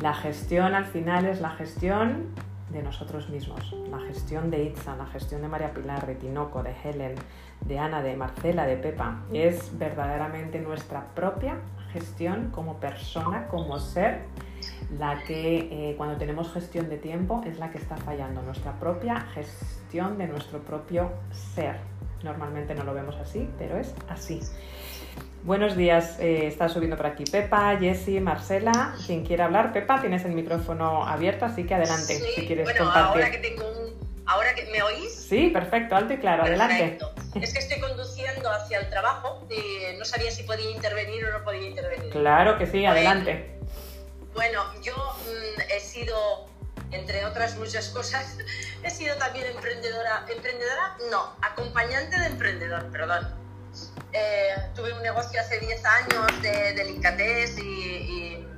[0.00, 2.26] La gestión al final es la gestión
[2.70, 3.74] de nosotros mismos.
[3.90, 7.14] La gestión de Itza, la gestión de María Pilar, de Tinoco, de Helen,
[7.62, 9.22] de Ana, de Marcela, de Pepa.
[9.32, 11.56] Es verdaderamente nuestra propia
[11.92, 14.20] gestión como persona, como ser,
[14.98, 18.42] la que eh, cuando tenemos gestión de tiempo es la que está fallando.
[18.42, 21.76] Nuestra propia gestión de nuestro propio ser.
[22.22, 24.40] Normalmente no lo vemos así, pero es así.
[25.44, 28.94] Buenos días, eh, está subiendo por aquí Pepa, Jessie, Marcela.
[29.06, 32.84] Quien quiera hablar, Pepa, tienes el micrófono abierto, así que adelante Sí, si quieres bueno,
[32.84, 33.22] compartir.
[33.22, 34.07] ahora que tengo un...
[34.28, 35.12] ¿Ahora que me oís?
[35.28, 36.74] Sí, perfecto, alto y claro, adelante.
[36.98, 37.14] Perfecto.
[37.40, 41.44] Es que estoy conduciendo hacia el trabajo y no sabía si podía intervenir o no
[41.44, 42.10] podía intervenir.
[42.10, 43.58] Claro que sí, adelante.
[44.34, 46.46] Bueno, yo mm, he sido,
[46.90, 48.36] entre otras muchas cosas,
[48.82, 50.24] he sido también emprendedora.
[50.28, 50.96] ¿Emprendedora?
[51.10, 53.34] No, acompañante de emprendedor, perdón.
[54.12, 58.48] Eh, tuve un negocio hace 10 años de delicatessen y, y-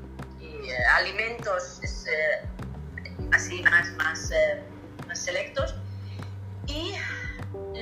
[0.40, 2.46] y, eh, alimentos es, eh,
[3.32, 4.62] así más, más, eh,
[5.18, 5.74] selectos.
[6.66, 6.92] Y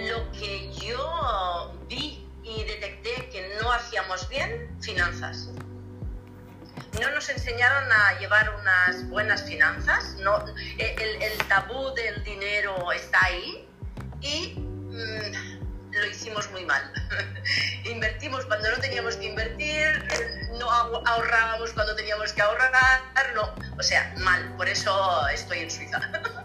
[0.09, 5.49] lo que yo vi y detecté que no hacíamos bien, finanzas.
[7.01, 10.43] No nos enseñaron a llevar unas buenas finanzas, no,
[10.79, 13.69] el, el tabú del dinero está ahí
[14.23, 16.91] y mm, lo hicimos muy mal.
[17.85, 19.87] Invertimos cuando no teníamos que invertir,
[20.59, 23.03] no ahor- ahorrábamos cuando teníamos que ahorrar,
[23.79, 26.01] o sea, mal, por eso estoy en Suiza.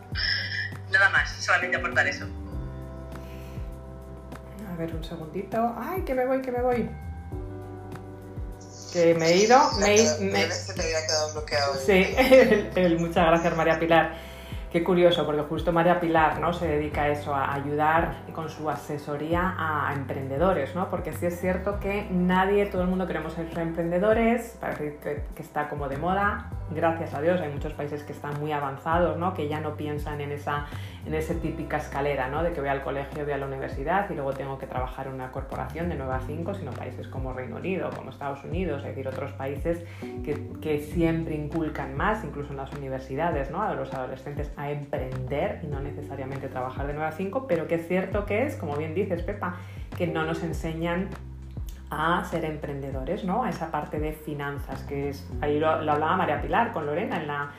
[0.93, 2.25] Nada más, solamente aportar eso.
[4.71, 5.73] A ver, un segundito.
[5.77, 6.89] ¡Ay, que me voy, que me voy!
[8.91, 9.57] Que me he ido.
[9.79, 11.73] Me, he- me- Nieves, que te había quedado bloqueado.
[11.75, 14.13] Sí, el- el- muchas gracias María Pilar.
[14.71, 16.51] Qué curioso, porque justo María Pilar ¿no?
[16.51, 20.89] se dedica a eso, a ayudar con su asesoría a emprendedores, ¿no?
[20.89, 25.43] porque sí es cierto que nadie, todo el mundo queremos ser emprendedores, parece que, que
[25.43, 29.33] está como de moda, gracias a Dios hay muchos países que están muy avanzados, ¿no?
[29.33, 30.65] que ya no piensan en esa,
[31.05, 32.43] en típica escalera, ¿no?
[32.43, 35.13] de que voy al colegio, voy a la universidad y luego tengo que trabajar en
[35.13, 38.89] una corporación de 9 a 5, sino países como Reino Unido, como Estados Unidos, es
[38.89, 39.83] decir, otros países
[40.23, 43.61] que, que siempre inculcan más, incluso en las universidades, ¿no?
[43.61, 47.75] a los adolescentes a emprender y no necesariamente trabajar de 9 a 5, pero que
[47.75, 49.57] es cierto que es, como bien dices, Pepa,
[49.97, 51.09] que no nos enseñan
[51.93, 53.43] a ser emprendedores, ¿no?
[53.43, 57.27] A esa parte de finanzas, que es, ahí lo, hablaba María Pilar con Lorena en,
[57.27, 57.51] la,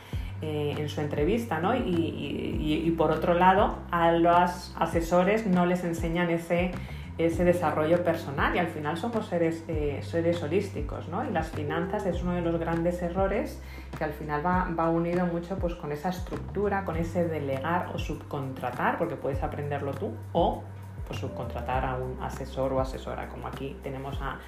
[0.43, 1.75] eh, en su entrevista, ¿no?
[1.75, 6.73] Y, y- y- y por otro lado, a los asesores no les enseñan ese,
[7.17, 11.25] ese desarrollo personal y al final somos seres, eh, seres holísticos, ¿no?
[11.25, 13.63] Y las finanzas es uno de los grandes errores
[13.97, 17.99] que al final va, va unido mucho pues, con esa estructura, con ese delegar o
[17.99, 20.65] subcontratar, porque puedes aprenderlo tú, o
[21.07, 24.39] pues, subcontratar a un asesor o asesora, como aquí tenemos a,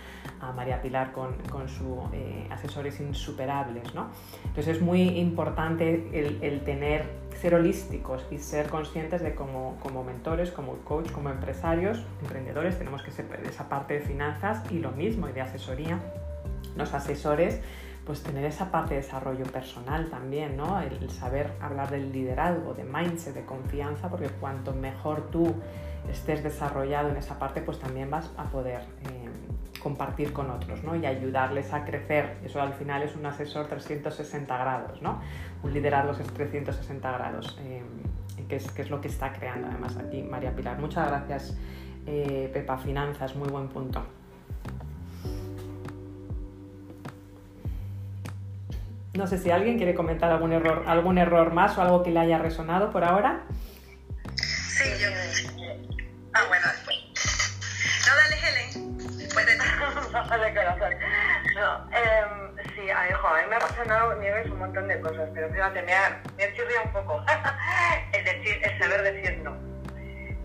[0.54, 1.34] María Pilar con,
[1.68, 1.98] sus
[2.50, 3.94] asesores insuperables.
[3.94, 4.08] ¿no?
[4.44, 6.10] Entonces es muy importante
[6.42, 7.06] el, tener,
[7.40, 13.02] ser holísticos y ser conscientes de como, como mentores, como coach, como empresarios, emprendedores, tenemos
[13.02, 15.98] que ser esa parte de finanzas y lo mismo, y de asesoría,
[16.76, 17.60] los asesores
[18.06, 20.80] pues tener esa parte de desarrollo personal también, ¿no?
[20.80, 25.56] El saber hablar del liderazgo, de mindset, de confianza, porque cuanto mejor tú
[26.10, 29.28] estés desarrollado en esa parte, pues también vas a poder eh,
[29.82, 30.96] compartir con otros, ¿no?
[30.96, 32.38] Y ayudarles a crecer.
[32.44, 35.20] Eso al final es un asesor 360 grados, ¿no?
[35.62, 37.82] Un liderazgo es 360 grados, eh,
[38.48, 40.78] que, es, que es lo que está creando además aquí María Pilar.
[40.78, 41.56] Muchas gracias,
[42.06, 44.04] eh, Pepa Finanzas, muy buen punto.
[49.14, 52.20] No sé si alguien quiere comentar algún error, algún error más o algo que le
[52.20, 53.44] haya resonado por ahora.
[54.36, 55.65] Sí, yo.
[56.36, 56.98] Ah, bueno, después.
[58.06, 58.98] No, dale, Helen.
[59.16, 59.56] Después de
[60.54, 60.94] corazón.
[61.54, 65.30] No, em, sí, a, hijo, a mí me ha pasado, Nieves, un montón de cosas,
[65.32, 67.24] pero fíjate, me ha, me ha chirriado un poco
[68.12, 69.56] el, decir, el saber decir no.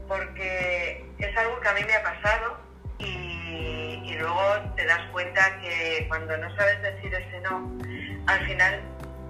[0.07, 2.57] Porque es algo que a mí me ha pasado
[2.99, 4.41] y, y luego
[4.77, 7.69] te das cuenta que cuando no sabes decir ese no,
[8.27, 8.81] al final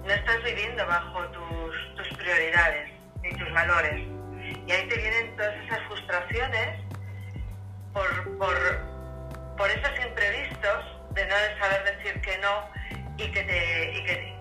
[0.04, 2.88] no estás viviendo bajo tus, tus prioridades
[3.20, 4.21] ni tus valores.
[4.66, 6.80] Y ahí te vienen todas esas frustraciones
[7.92, 8.92] por, por
[9.56, 12.68] por esos imprevistos de no saber decir que no
[13.16, 13.92] y que te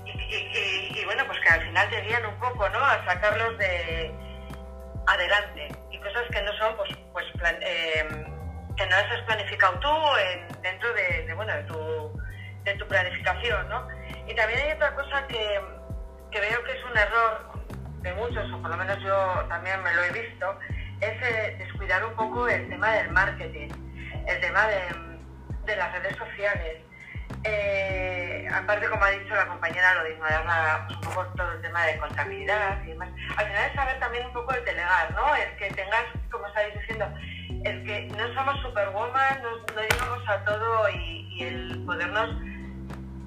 [0.03, 4.12] y, bueno pues que al final te guían un poco no a sacarlos de
[5.07, 5.67] adelante.
[5.91, 7.25] Y cosas que no son pues pues
[7.62, 8.07] eh,
[8.77, 9.89] que no has planificado tú
[10.62, 12.21] dentro de, bueno de tu,
[12.63, 13.88] de tu planificación no
[14.27, 15.62] y también hay otra cosa que,
[16.31, 17.51] que veo que es un error
[18.02, 20.60] de muchos o por lo menos yo también me lo he visto
[21.00, 23.70] es eh, descuidar un poco el tema del marketing
[24.28, 25.12] el tema de,
[25.76, 26.78] las redes sociales
[27.44, 31.86] eh, aparte, como ha dicho la compañera, lo de ignorar un poco todo el tema
[31.86, 33.10] de contabilidad y demás.
[33.38, 35.36] Al final es saber también un poco el delegar, ¿no?
[35.36, 37.08] El que tengas, como estáis diciendo,
[37.64, 42.30] el que no somos superwoman, no, no llegamos a todo y, el podernos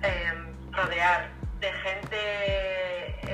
[0.03, 2.17] em, rodear de gente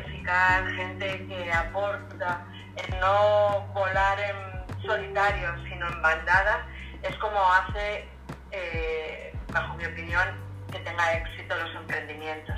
[0.01, 2.45] eficaz, gente que aporta,
[2.77, 6.67] el no volar en solitario, sino en bandada,
[7.03, 8.05] es como hace,
[8.51, 10.29] eh, bajo mi opinión,
[10.71, 12.57] que tenga éxito los emprendimientos.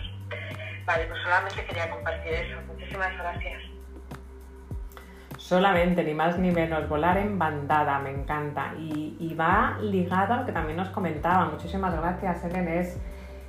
[0.85, 2.61] Vale, pues solamente quería compartir eso.
[2.67, 3.63] Muchísimas gracias.
[5.39, 8.75] Solamente, ni más ni menos, volar en bandada, me encanta.
[8.79, 11.47] Y, va ligado a lo que también nos comentaba.
[11.47, 12.99] Muchísimas gracias, Ellen, es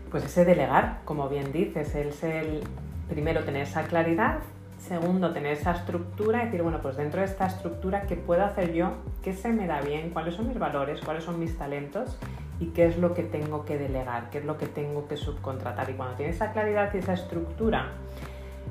[0.10, 2.64] pues ese delegar, como bien dices, es el
[3.10, 4.40] primero tener esa claridad,
[4.80, 8.94] segundo tener esa estructura, decir, bueno, pues dentro de esta estructura, ¿qué puedo hacer yo?
[9.22, 10.10] ¿Qué se me da bien?
[10.10, 11.02] ¿Cuáles son mis valores?
[11.02, 12.18] ¿Cuáles son mis talentos?
[12.60, 15.90] y qué es lo que tengo que delegar, qué es lo que tengo que subcontratar.
[15.90, 17.92] Y cuando tienes esa claridad y esa estructura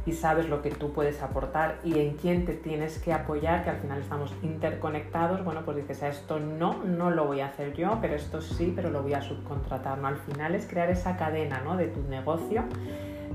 [0.06, 3.70] y sabes lo que tú puedes aportar y en quién te tienes que apoyar, que
[3.70, 7.74] al final estamos interconectados, bueno, pues dices, a esto no, no lo voy a hacer
[7.74, 9.98] yo, pero esto sí, pero lo voy a subcontratar.
[9.98, 10.08] ¿no?
[10.08, 11.76] Al final es crear esa cadena ¿no?
[11.76, 12.64] de tu negocio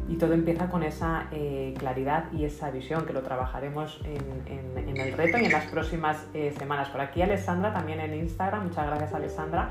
[0.07, 5.13] y todo empieza con esa eh, claridad y esa visión, que lo trabajaremos en, el
[5.13, 6.89] reto y en las próximas eh, semanas.
[6.89, 9.69] Por aquí Alessandra también en Instagram, muchas gracias Alessandra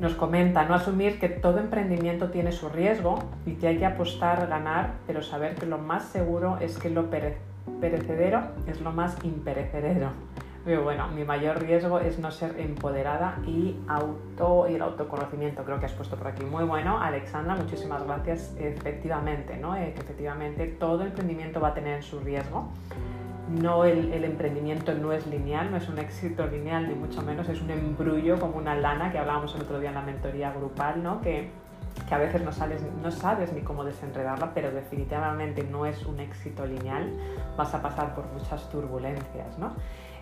[0.00, 4.46] nos comenta, no asumir que todo emprendimiento tiene su riesgo y que hay que apostar,
[4.46, 10.10] ganar, pero saber que lo más seguro es que lo perecedero es lo más imperecedero.
[10.64, 15.80] Pero bueno, mi mayor riesgo es no ser empoderada y, auto, y el autoconocimiento, creo
[15.80, 16.44] que has puesto por aquí.
[16.44, 18.54] Muy bueno, Alexandra, muchísimas gracias.
[18.58, 19.76] Efectivamente, ¿no?
[19.76, 22.68] Eh, efectivamente todo emprendimiento va a tener su riesgo
[23.48, 27.60] no el, emprendimiento no es lineal, no es un éxito lineal, ni mucho menos, es
[27.60, 31.20] un embrullo como una lana que hablábamos el otro día en la mentoría grupal, ¿no?
[31.22, 31.50] que,
[32.08, 36.20] que a veces no, sales, no sabes ni cómo desenredarla, pero definitivamente no es un
[36.20, 37.12] éxito lineal,
[37.56, 39.58] vas a pasar por muchas turbulencias.
[39.58, 39.72] ¿no?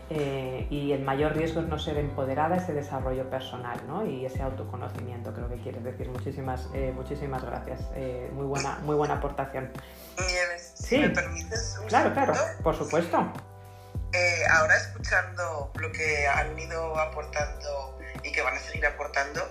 [0.08, 4.06] Eh, y el mayor riesgo es no ser empoderada, ese desarrollo personal ¿no?
[4.06, 6.08] y ese autoconocimiento, creo que quieres decir.
[6.08, 9.72] Muchísimas, eh, muchísimas gracias, eh, muy, buena, muy buena aportación.
[10.16, 11.80] Nieves, si me permites.
[11.88, 13.16] claro, claro, por supuesto.
[14.50, 19.42] ahora escuchando lo que han ido aportando y que van a seguir aportando,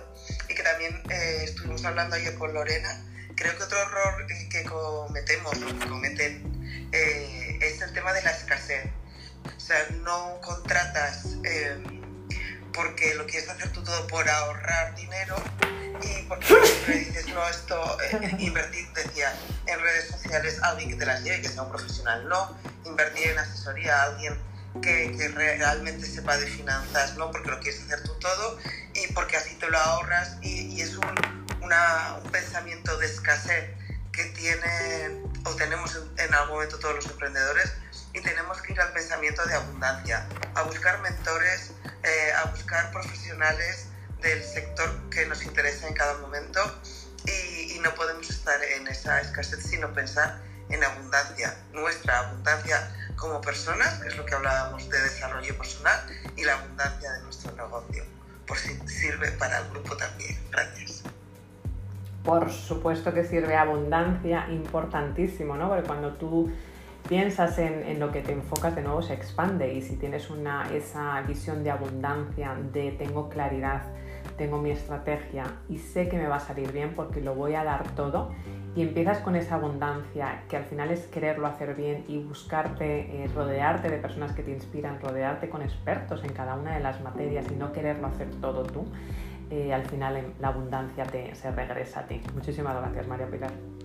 [0.48, 3.04] y que también estuvimos hablando ayer con Lorena,
[3.36, 8.90] creo que otro error que cometemos, que cometen, es el tema de la escasez
[9.56, 12.02] o sea, no contratas em,
[12.72, 15.36] porque lo quieres hacer tú todo por ahorrar dinero
[16.02, 19.34] y porque siempre dices, no, esto, eh, invertir, decía,
[19.66, 23.38] en redes sociales alguien que te las lleve, que sea un profesional, no, invertir en
[23.38, 24.38] asesoría a alguien
[24.82, 27.30] que, que, realmente sepa de finanzas, ¿no?
[27.30, 28.58] Porque lo quieres hacer tú todo
[28.94, 31.14] y porque así te lo ahorras y, y es un,
[31.62, 33.70] una, un, pensamiento de escasez
[34.12, 37.72] que tienen o tenemos en, en algún momento todos los emprendedores
[38.16, 43.88] y tenemos que ir al pensamiento de abundancia, a buscar mentores, eh, a buscar profesionales
[44.22, 46.60] del sector que nos interesa en cada momento
[47.24, 54.00] y, no podemos estar en esa escasez sino pensar en abundancia, nuestra abundancia como personas,
[54.00, 56.00] que es lo que hablábamos de desarrollo personal,
[56.36, 58.02] y la abundancia de nuestro negocio,
[58.46, 60.36] por si sirve para el grupo también.
[60.50, 61.02] Gracias.
[62.24, 65.68] Por supuesto que sirve abundancia, importantísimo, ¿no?
[65.68, 66.50] Porque cuando tú
[67.08, 71.20] piensas en, lo que te enfocas de nuevo se expande y si tienes una, esa
[71.22, 73.82] visión de abundancia, de tengo claridad,
[74.36, 77.64] tengo mi estrategia y sé que me va a salir bien porque lo voy a
[77.64, 78.32] dar todo
[78.74, 83.30] y empiezas con esa abundancia que al final es quererlo hacer bien y buscarte, eh,
[83.34, 87.46] rodearte de personas que te inspiran, rodearte con expertos en cada una de las materias
[87.50, 88.86] y no quererlo hacer todo tú,
[89.50, 92.20] eh, al final la abundancia te, se regresa a ti.
[92.34, 93.75] Muchísimas gracias María Pilar.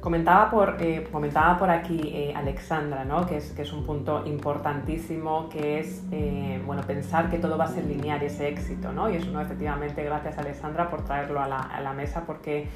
[0.00, 3.26] Comentaba por, eh, comentaba por aquí eh, Alexandra, ¿no?
[3.26, 7.64] que, es, que es un punto importantísimo, que es eh, bueno, pensar que todo va
[7.64, 8.92] a ser lineal y ese éxito.
[8.92, 9.10] ¿no?
[9.10, 9.42] Y eso, ¿no?
[9.42, 12.68] efectivamente, gracias Alexandra por traerlo a la, a la mesa, porque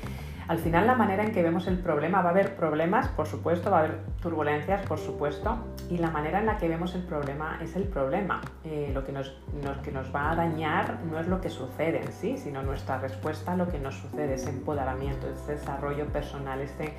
[0.47, 3.71] Al final la manera en que vemos el problema, va a haber problemas, por supuesto,
[3.71, 5.57] va a haber turbulencias, por supuesto,
[5.89, 8.43] y la manera en la que vemos el problema es el problema.
[8.65, 9.35] Eh, lo, que nos,
[9.83, 13.53] que nos va a dañar no es lo que sucede en sí, sino nuestra respuesta
[13.53, 16.93] a lo que nos sucede, ese empoderamiento, ese desarrollo personal, este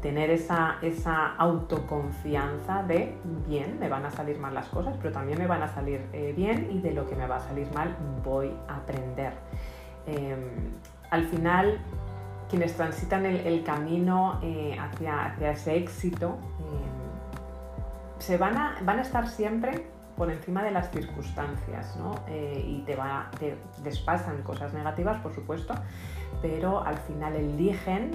[0.00, 3.16] tener esa, esa autoconfianza de,
[3.46, 6.32] bien, me van a salir mal las cosas, pero también me van a salir eh,
[6.36, 9.32] bien y de lo que me va a salir mal voy a aprender.
[10.06, 10.72] Em,
[11.10, 11.78] al final,
[12.48, 19.02] quienes transitan el, camino eh, hacia, hacia, ese éxito, em, se van a, van a
[19.02, 19.86] estar siempre
[20.16, 22.14] por encima de las circunstancias, ¿no?
[22.28, 23.30] Eh, y te, va,
[24.44, 25.74] cosas negativas, por supuesto,
[26.40, 28.12] pero al final eligen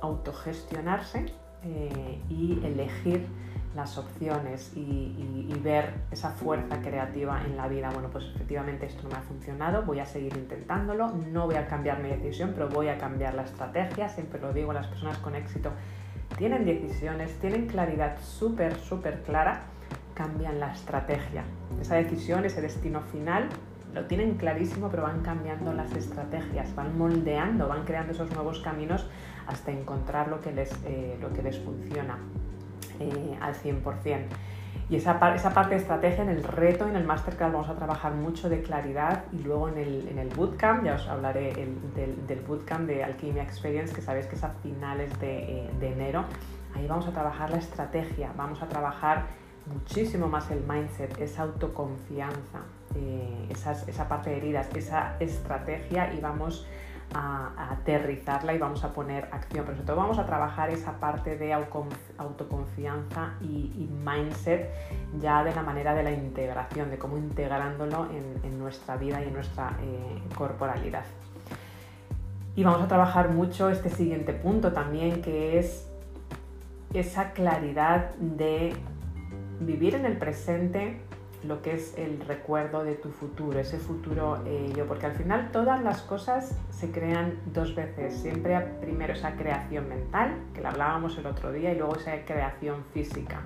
[0.00, 1.26] autogestionarse
[1.64, 3.28] eh, y elegir
[3.74, 5.18] las opciones y,
[5.62, 7.88] ver esa fuerza creativa en la vida.
[7.92, 11.68] Bueno, pues efectivamente esto no me ha funcionado, voy a seguir intentándolo, no voy a
[11.68, 14.08] cambiar mi decisión, pero voy a cambiar la estrategia.
[14.08, 15.70] Siempre lo digo, las personas con éxito
[16.36, 19.60] tienen decisiones, tienen claridad súper, súper clara,
[20.14, 21.44] cambian la estrategia.
[21.80, 23.48] Esa decisión, ese destino final,
[23.94, 29.06] lo tienen clarísimo, pero van cambiando las estrategias, van moldeando, van creando esos nuevos caminos
[29.46, 32.18] hasta encontrar lo que les, eh, lo que les funciona
[33.08, 34.26] eh, al 100%.
[34.88, 38.12] Y esa, esa, parte de estrategia en el reto, en el masterclass vamos a trabajar
[38.12, 41.52] mucho de claridad y luego en el, en el bootcamp, ya os hablaré
[41.94, 45.92] del, del, bootcamp de Alchemia Experience, que sabéis que es a finales de, eh, de
[45.92, 46.24] enero.
[46.74, 49.26] Ahí vamos a trabajar la estrategia, vamos a trabajar
[49.66, 52.62] muchísimo más el mindset, esa autoconfianza,
[53.48, 56.66] esa parte de heridas, esa estrategia y vamos
[57.14, 59.64] a, aterrizarla y vamos a poner acción.
[59.64, 64.70] Pero sobre todo vamos a trabajar esa parte de autoconfianza y, mindset
[65.20, 69.34] ya de la manera de la integración, de cómo integrándolo en, nuestra vida y en
[69.34, 71.04] nuestra eh, corporalidad.
[72.54, 75.88] Y vamos a trabajar mucho este siguiente punto también, que es
[76.92, 78.74] esa claridad de
[79.60, 81.00] vivir en el presente
[81.44, 85.50] lo que es el recuerdo de tu futuro, ese futuro eh, yo, porque al final
[85.52, 91.18] todas las cosas se crean dos veces, siempre primero esa creación mental, que la hablábamos
[91.18, 93.42] el otro día, y luego esa creación física.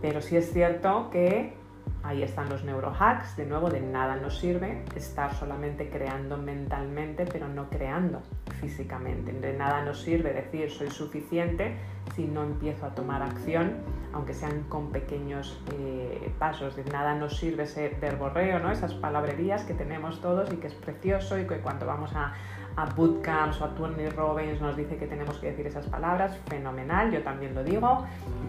[0.00, 1.57] Pero sí es cierto que
[2.02, 7.48] ahí están los neurohacks, de nuevo de nada nos sirve estar solamente creando mentalmente, pero
[7.48, 8.22] no creando
[8.60, 9.32] físicamente.
[9.32, 11.76] De nada nos sirve decir soy suficiente
[12.14, 13.74] si no empiezo a tomar acción,
[14.12, 16.76] aunque sean con pequeños eh, pasos.
[16.76, 18.70] De nada nos sirve ese verborreo, ¿no?
[18.70, 22.34] esas palabrerías que tenemos todos y que es precioso y que cuando vamos a,
[22.78, 27.10] a bootcamps o a Tony Robbins nos dice que tenemos que decir esas palabras, fenomenal,
[27.10, 28.06] yo también lo digo,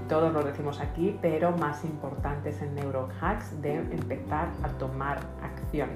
[0.07, 5.89] todos lo decimos aquí, pero más importante es en neurohacks de empezar a tomar acción.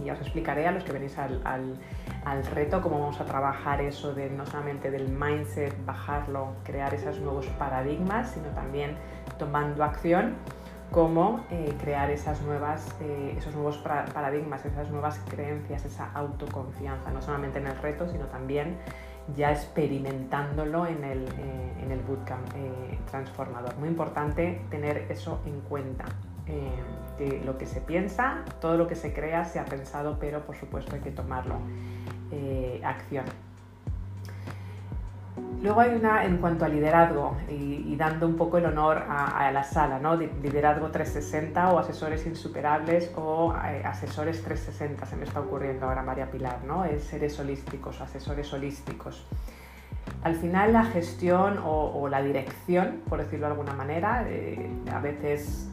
[0.00, 3.80] Y ya os explicaré a los que venís al, al, reto cómo vamos a trabajar
[3.80, 8.96] eso de no solamente del mindset, bajarlo, crear esos nuevos paradigmas, sino también
[9.36, 10.36] tomando acción
[10.90, 17.20] cómo eh, crear esas nuevas, eh, esos nuevos paradigmas, esas nuevas creencias, esa autoconfianza, no
[17.20, 18.78] solamente en el reto, sino también
[19.36, 22.48] ya experimentándolo en el, eh, en el bootcamp
[23.10, 23.76] transformador.
[23.76, 26.06] Muy importante tener eso en cuenta
[27.18, 30.56] que lo que se piensa, todo lo que se crea se ha pensado, pero por
[30.56, 31.56] supuesto hay que tomarlo
[32.82, 33.26] acción.
[35.62, 39.64] Luego hay una en cuanto a liderazgo y, dando un poco el honor a, la
[39.64, 40.14] sala, ¿no?
[40.14, 46.30] Liderazgo 360 o asesores insuperables o eh, asesores 360, se me está ocurriendo ahora María
[46.30, 46.84] Pilar, ¿no?
[46.84, 49.26] Es seres holísticos, asesores holísticos.
[50.22, 55.68] Al final la gestión o, la dirección, por decirlo de alguna manera, eh, a veces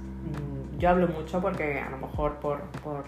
[0.77, 2.59] yo hablo mucho porque a lo mejor por,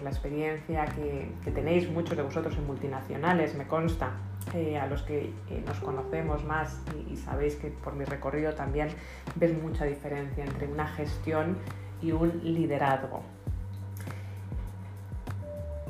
[0.02, 4.12] la experiencia que, tenéis muchos de vosotros en multinacionales, me consta,
[4.54, 8.88] eh, a los que eh, nos conocemos más y, sabéis que por mi recorrido también
[9.34, 11.58] ves mucha diferencia entre una gestión
[12.00, 13.22] y un liderazgo.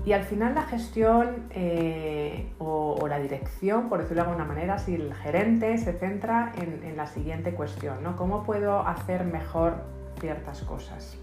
[0.05, 4.95] Y al final la gestión eh, o, la dirección, por decirlo de alguna manera, si
[4.95, 8.17] el gerente se centra en, en la siguiente cuestión, ¿no?
[8.17, 9.75] ¿Cómo puedo hacer mejor
[10.19, 11.19] ciertas cosas?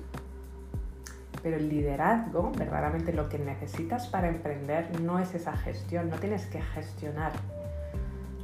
[1.45, 6.47] Pero el liderazgo, verdaderamente lo que necesitas para emprender no es esa gestión, no tienes
[6.47, 7.33] que gestionar.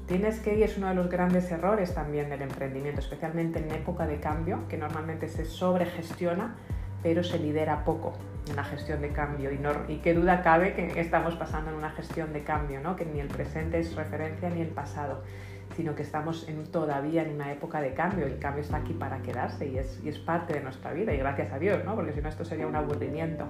[0.08, 4.06] Tienes que, y es uno de los grandes errores también del emprendimiento, especialmente en época
[4.06, 6.58] de cambio, que normalmente se sobregestiona,
[7.02, 8.14] pero se lidera poco
[8.48, 9.52] en la gestión de cambio.
[9.52, 12.96] Y, no, y qué duda cabe que estamos pasando en una gestión de cambio, ¿no?
[12.96, 15.24] que ni el presente es referencia ni el pasado
[15.76, 18.26] sino que estamos en, todavía en una época de cambio.
[18.26, 21.18] El cambio está aquí para quedarse y es, y es parte de nuestra vida y
[21.18, 21.96] gracias a Dios, ¿no?
[21.96, 23.46] porque si no esto sería un aburrimiento.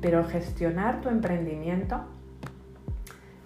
[0.00, 2.04] Pero gestionar tu emprendimiento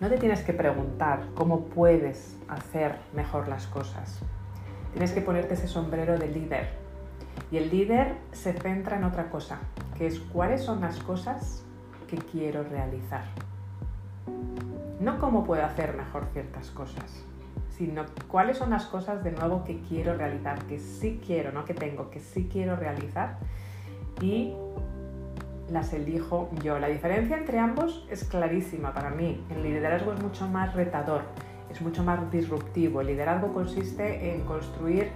[0.00, 4.20] No te tienes que preguntar cómo puedes hacer mejor las cosas.
[4.92, 6.68] Tienes que ponerte ese sombrero de líder.
[7.50, 9.58] Y el líder se centra en otra cosa,
[9.96, 11.64] que es cuáles son las cosas
[12.06, 13.24] que quiero realizar.
[15.00, 17.24] No cómo puedo hacer mejor ciertas cosas,
[17.78, 21.74] sino cuáles son las cosas de nuevo que quiero realizar, que sí quiero, no que
[21.74, 23.38] tengo, que sí quiero realizar
[24.20, 24.52] y
[25.70, 26.78] las elijo yo.
[26.80, 29.44] La diferencia entre ambos es clarísima para mí.
[29.50, 31.22] El liderazgo es mucho más retador,
[31.70, 33.00] es mucho más disruptivo.
[33.00, 35.10] El liderazgo consiste en construir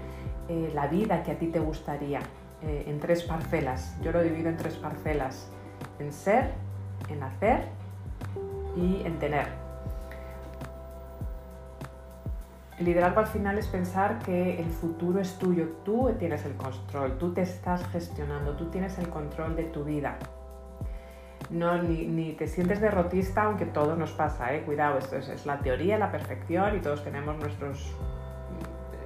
[0.48, 2.20] eh, la vida que a ti te gustaría
[2.62, 3.96] eh, en tres parcelas.
[4.02, 5.50] Yo lo divido en tres parcelas.
[5.98, 6.52] En ser,
[7.08, 7.64] en hacer
[8.76, 9.61] y en tener.
[12.78, 17.32] Liderazgo al final es pensar que el futuro es tuyo, tú tienes el control, tú
[17.32, 20.18] te estás gestionando, tú tienes el control de tu vida
[21.52, 24.62] no, ni, te sientes derrotista, aunque todo nos pasa, ¿eh?
[24.62, 27.94] cuidado, esto es, la teoría, la perfección y todos tenemos nuestros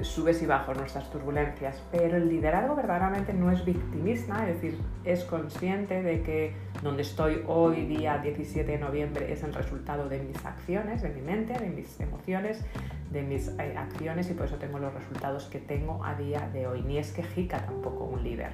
[0.03, 5.25] subes y bajos, nuestras turbulencias, pero el liderazgo verdaderamente no es victimista, es decir, es
[5.25, 10.45] consciente de que donde estoy hoy, día 17 de noviembre, es el resultado de mis
[10.45, 12.65] acciones, de mi mente, de mis emociones,
[13.11, 16.67] de mis eh, acciones y por eso tengo los resultados que tengo a día de
[16.67, 16.83] hoy.
[16.83, 18.51] Ni es quejica tampoco un líder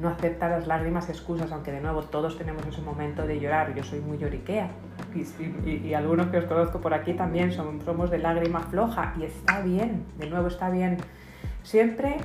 [0.00, 3.74] no acepta las lágrimas excusas, aunque de nuevo todos tenemos ese momento de llorar.
[3.74, 4.70] Yo soy muy lloriquea
[5.66, 9.60] y, algunos que os conozco por aquí también somos, somos de lágrima floja y está
[9.60, 10.96] bien, de nuevo está bien.
[11.62, 12.16] Siempre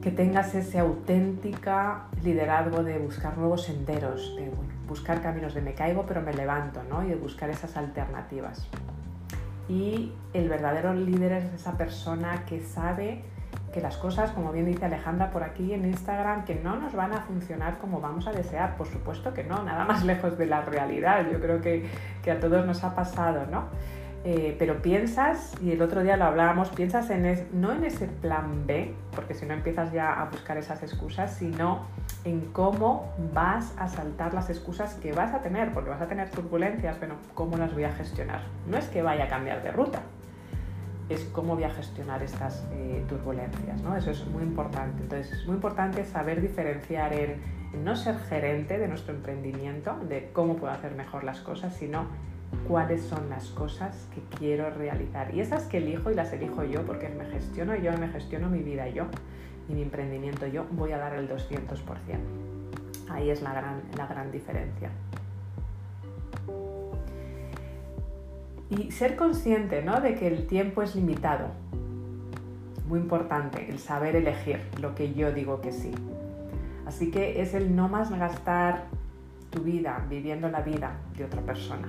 [0.00, 4.52] que tengas ese auténtica liderazgo de buscar nuevos senderos, de
[4.86, 7.04] buscar caminos de me caigo pero me levanto, ¿no?
[7.04, 8.68] Y de buscar esas alternativas.
[9.68, 13.24] Y el verdadero líder es esa persona que sabe
[13.74, 17.12] que las cosas, como bien dice Alejandra por aquí en Instagram, que no nos van
[17.12, 18.76] a funcionar como vamos a desear.
[18.76, 21.26] Por supuesto que no, nada más lejos de la realidad.
[21.30, 21.84] Yo creo que,
[22.22, 23.64] que a todos nos ha pasado, ¿no?
[24.26, 28.64] Eh, pero piensas, y el otro día lo hablábamos, piensas en no en ese plan
[28.64, 31.80] B, porque si no empiezas ya a buscar esas excusas, sino
[32.24, 36.30] en cómo vas a saltar las excusas que vas a tener, porque vas a tener
[36.30, 38.42] turbulencias, pero cómo las voy a gestionar.
[38.66, 40.00] No es que vaya a cambiar de ruta,
[41.08, 43.82] es cómo voy a gestionar estas eh, turbulencias.
[43.82, 43.96] ¿no?
[43.96, 45.02] Eso es muy importante.
[45.02, 47.40] Entonces, es muy importante saber diferenciar en,
[47.84, 52.06] no ser gerente de nuestro emprendimiento, de cómo puedo hacer mejor las cosas, sino
[52.68, 55.34] cuáles son las cosas que quiero realizar.
[55.34, 58.60] Y esas que elijo y las elijo yo, porque me gestiono yo, me gestiono mi
[58.60, 59.06] vida yo
[59.68, 61.58] y mi emprendimiento yo, voy a dar el 200%.
[63.10, 64.90] Ahí es la gran, la gran diferencia.
[68.76, 70.00] Y ser consciente ¿no?
[70.00, 71.46] de que el tiempo es limitado.
[72.88, 75.92] Muy importante, el saber elegir lo que yo digo que sí.
[76.86, 78.84] Así que es el no más gastar
[79.50, 81.88] tu vida viviendo la vida de otra persona.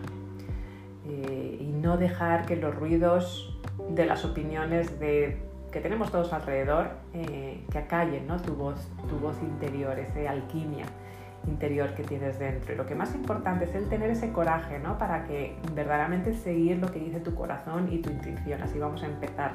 [1.08, 3.60] Eh, y no dejar que los ruidos
[3.90, 5.38] de las opiniones de,
[5.72, 8.42] que tenemos todos alrededor eh, que acallen ¿no?
[8.42, 10.86] tu, voz, tu voz interior, esa alquimia
[11.48, 12.74] interior que tienes dentro.
[12.74, 14.98] Y lo que más importante es el tener ese coraje, ¿no?
[14.98, 18.62] Para que verdaderamente seguir lo que dice tu corazón y tu intuición.
[18.62, 19.54] Así vamos a empezar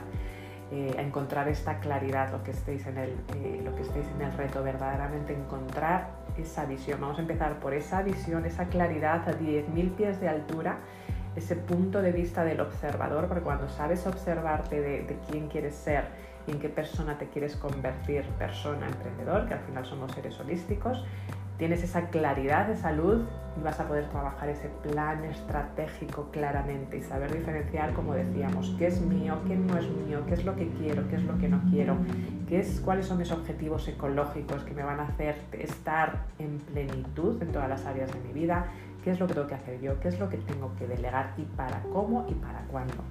[0.73, 4.23] eh, a encontrar esta claridad, lo que, estéis en el, eh, lo que estéis en
[4.23, 7.01] el reto, verdaderamente encontrar esa visión.
[7.01, 10.79] Vamos a empezar por esa visión, esa claridad a 10.000 pies de altura,
[11.35, 16.05] ese punto de vista del observador, porque cuando sabes observarte de, de quién quieres ser
[16.47, 21.05] y en qué persona te quieres convertir, persona, emprendedor, que al final somos seres holísticos,
[21.61, 23.27] tienes esa claridad de salud
[23.59, 28.87] y vas a poder trabajar ese plan estratégico claramente y saber diferenciar, como decíamos, qué
[28.87, 31.49] es mío, qué no es mío, qué es lo que quiero, qué es lo que
[31.51, 31.99] no quiero,
[32.49, 37.43] qué es, cuáles son mis objetivos ecológicos que me van a hacer estar en plenitud
[37.43, 38.65] en todas las áreas de mi vida,
[39.05, 41.35] qué es lo que tengo que hacer yo, qué es lo que tengo que delegar
[41.37, 43.05] y para cómo y para cuándo.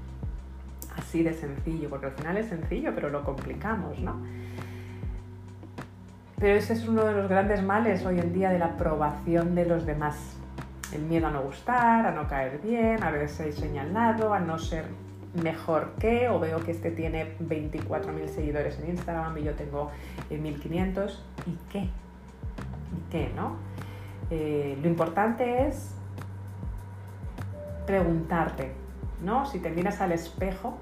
[0.98, 4.16] Así de sencillo, porque al final es sencillo, pero lo complicamos, ¿no?
[6.40, 9.66] Pero ese es uno de los grandes males hoy en día de la aprobación de
[9.66, 10.38] los demás.
[10.94, 14.86] El miedo a no gustar, a no caer bien, a verse señalado, a no ser
[15.44, 19.92] mejor que, o veo que este tiene 24.000 seguidores en Instagram y yo tengo
[20.32, 21.10] 1.500.
[21.10, 21.14] Eh,
[21.46, 21.80] ¿Y qué?
[21.80, 23.58] ¿Y qué, no?
[24.32, 25.94] Eh, lo importante es
[27.86, 28.72] preguntarte,
[29.24, 29.46] ¿no?
[29.46, 30.78] Si te miras al espejo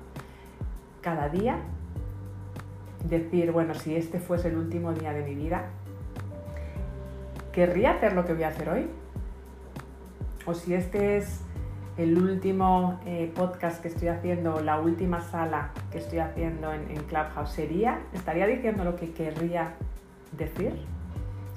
[1.02, 1.58] cada día,
[3.04, 5.66] decir, bueno, si este fuese el último día de mi vida,
[7.52, 8.88] ¿querría hacer lo que voy a hacer hoy?
[10.46, 11.42] O si este es
[11.98, 17.52] el último eh, podcast que estoy haciendo, la última sala que estoy haciendo en, Clubhouse,
[17.52, 19.74] ¿sería, estaría diciendo lo que querría
[20.38, 20.74] decir?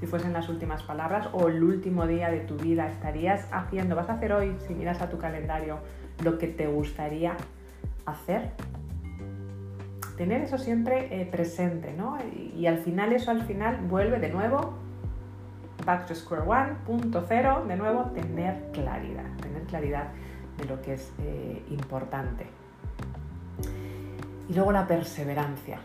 [0.01, 4.09] si fuesen las últimas palabras o el último día de tu vida, estarías haciendo, vas
[4.09, 5.79] a hacer hoy, si miras a tu calendario,
[6.25, 7.37] lo que te gustaría
[8.07, 8.53] hacer.
[10.21, 12.19] Tener eso siempre eh, presente, ¿no?
[12.55, 14.75] Y, al final eso al final vuelve de nuevo,
[15.87, 20.09] back to square one, punto cero, de nuevo, tener claridad, tener claridad
[20.59, 22.45] de lo que es eh, importante.
[24.51, 25.81] Y luego la perseverancia.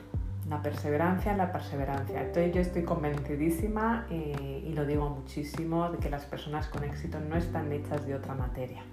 [0.49, 2.19] La perseverancia, la perseverancia.
[2.19, 7.21] Entonces yo estoy convencidísima eh, y lo digo muchísimo de que las personas con éxito
[7.21, 8.83] no están hechas de otra materia.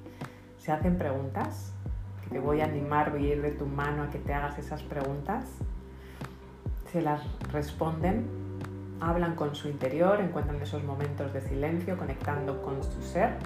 [0.59, 1.75] Se hacen preguntas,
[2.33, 4.83] te voy a animar, voy a ir de tu mano a que te hagas esas
[4.83, 5.45] preguntas.
[6.91, 7.23] Se las
[7.53, 8.27] responden,
[9.01, 13.37] hablan con su interior, encuentran esos momentos de silencio, conectando con su ser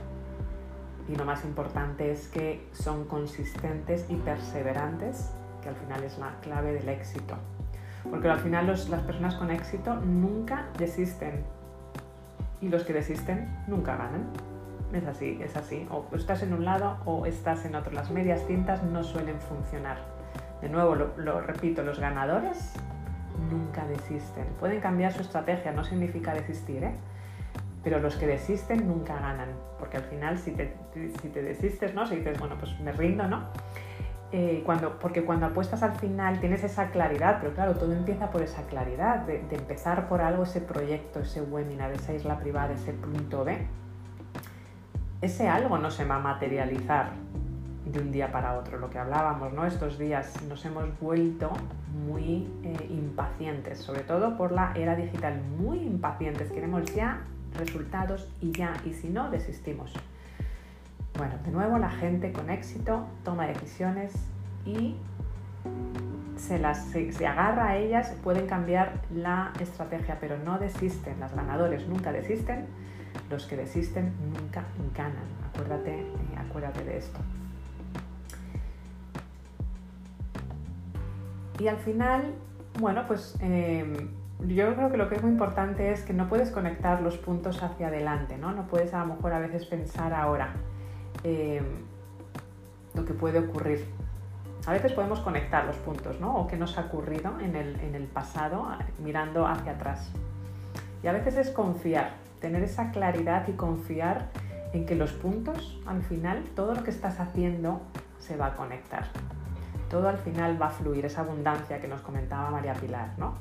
[1.08, 5.30] y lo más importante es que son consistentes y perseverantes,
[5.62, 7.36] que al final es la clave del éxito.
[8.10, 11.44] Porque al final las personas con éxito nunca desisten
[12.60, 14.30] y los que desisten nunca ganan.
[14.96, 15.86] Es así, es así.
[15.90, 17.92] O estás en un lado o estás en otro.
[17.92, 19.98] Las medias cintas no suelen funcionar.
[20.62, 22.74] De nuevo, lo, lo repito, los ganadores
[23.50, 24.46] nunca desisten.
[24.58, 26.94] Pueden cambiar su estrategia, no significa desistir, ¿eh?
[27.84, 30.74] pero los que desisten nunca ganan, porque al final si te,
[31.22, 32.06] si te desistes, ¿no?
[32.06, 33.44] Si dices, bueno, pues me rindo, ¿no?
[34.32, 38.42] Eh, cuando, porque cuando apuestas al final tienes esa claridad, pero claro, todo empieza por
[38.42, 42.92] esa claridad, de, de empezar por algo, ese proyecto, ese webinar, esa isla privada, ese
[42.92, 43.66] punto B.
[45.26, 47.10] Ese algo no se va a materializar
[47.84, 49.66] de un día para otro, lo que hablábamos, ¿no?
[49.66, 51.50] Estos días nos hemos vuelto
[52.06, 57.24] muy eh, impacientes, sobre todo por la era digital, muy impacientes, queremos ya
[57.58, 59.92] resultados y ya, y si no, desistimos.
[61.18, 64.12] Bueno, de nuevo la gente con éxito toma decisiones
[64.64, 64.94] y
[66.36, 71.18] se, las, se, agarra a ellas, pueden cambiar la estrategia, pero no desisten.
[71.18, 72.66] Las ganadores nunca desisten,
[73.30, 74.64] los que desisten nunca
[74.94, 75.26] ganan.
[75.48, 76.06] Acuérdate, eh,
[76.38, 77.18] acuérdate de esto.
[81.58, 82.34] Y al final,
[82.78, 84.08] bueno, pues eh,
[84.46, 87.62] yo creo que lo que es muy importante es que no puedes conectar los puntos
[87.62, 88.52] hacia adelante, ¿no?
[88.52, 90.52] No puedes a lo mejor a veces pensar ahora
[91.24, 91.62] eh,
[92.94, 93.86] lo que puede ocurrir.
[94.66, 96.36] A veces podemos conectar los puntos, ¿no?
[96.36, 98.68] O qué nos ha ocurrido en el, en el pasado
[99.02, 100.10] mirando hacia atrás.
[101.02, 104.30] Y a veces es confiar, tener esa claridad y confiar
[104.72, 107.80] en que los puntos, al final, todo lo que estás haciendo
[108.18, 109.06] se va a conectar.
[109.88, 113.34] Todo al final va a fluir, esa abundancia que nos comentaba María Pilar, ¿no?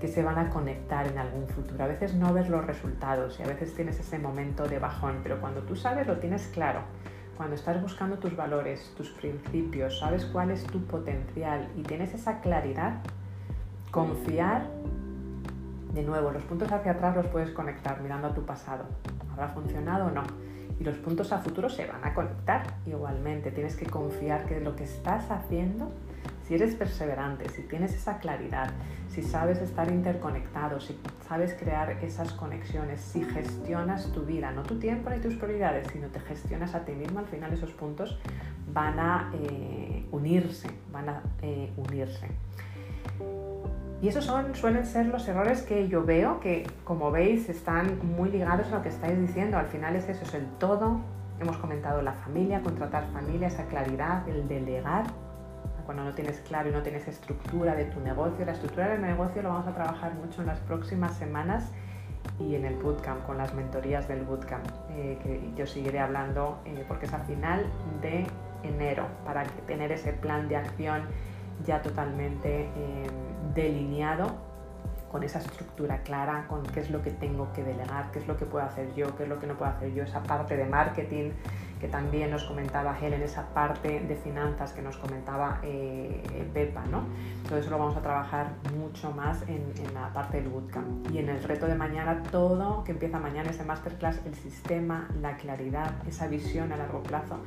[0.00, 1.84] que se van a conectar en algún futuro.
[1.84, 5.40] A veces no ves los resultados y a veces tienes ese momento de bajón, pero
[5.40, 6.80] cuando tú sabes lo tienes claro.
[7.36, 12.40] Cuando estás buscando tus valores, tus principios, sabes cuál es tu potencial y tienes esa
[12.40, 13.00] claridad,
[13.90, 14.66] confiar,
[15.96, 18.84] de nuevo, los puntos hacia atrás los puedes conectar mirando a tu pasado.
[19.32, 20.22] ¿Habrá funcionado o no?
[20.78, 23.50] Y los puntos a futuro se van a conectar igualmente.
[23.50, 25.90] Tienes que confiar que lo que estás haciendo
[26.46, 28.70] si eres perseverante, si tienes esa claridad,
[29.08, 34.78] si sabes estar interconectado, si sabes crear esas conexiones, si gestionas tu vida, no tu
[34.78, 38.18] tiempo ni tus prioridades, sino te gestionas a ti mismo, al final esos puntos
[38.72, 42.28] van a eh, unirse, van a eh, unirse.
[44.06, 48.30] Y esos son, suelen ser los errores que yo veo que, como veis, están muy
[48.30, 49.58] ligados a lo que estáis diciendo.
[49.58, 51.00] Al final es eso, es el todo.
[51.40, 55.06] Hemos comentado la familia, contratar familia, esa claridad, el delegar,
[55.86, 58.46] cuando no tienes claro y no tienes estructura de tu negocio.
[58.46, 61.72] La estructura del negocio lo vamos a trabajar mucho en las próximas semanas
[62.38, 66.84] y en el bootcamp, con las mentorías del bootcamp, eh, que yo seguiré hablando eh,
[66.86, 67.66] porque es a final
[68.00, 68.24] de
[68.62, 71.02] enero para tener ese plan de acción
[71.64, 73.06] ya totalmente eh,
[73.54, 74.46] delineado
[75.10, 78.36] con esa estructura clara, con qué es lo que tengo que delegar, qué es lo
[78.36, 80.66] que puedo hacer yo, qué es lo que no puedo hacer yo, esa parte de
[80.66, 81.30] marketing,
[81.80, 87.04] que también nos comentaba Helen, esa parte de finanzas que nos comentaba eh, Pepa, ¿no?
[87.48, 91.10] Todo eso lo vamos a trabajar mucho más en, la parte del bootcamp.
[91.12, 95.36] Y en el reto de mañana, todo que empieza mañana, ese masterclass, el sistema, la
[95.36, 97.38] claridad, esa visión a largo plazo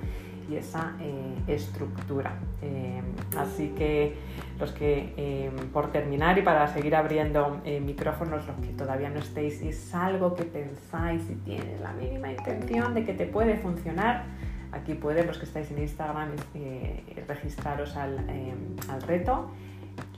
[0.57, 2.39] esa eh, estructura.
[2.61, 3.01] Eh,
[3.37, 4.15] así que
[4.59, 9.95] los que, por terminar y para seguir abriendo micrófonos, los que todavía no estéis, es
[9.95, 14.25] algo que pensáis y tienes la mínima intención de que te puede funcionar,
[14.71, 18.53] Aquí pueden los que estáis en Instagram eh, registraros eh,
[18.87, 19.49] al, reto.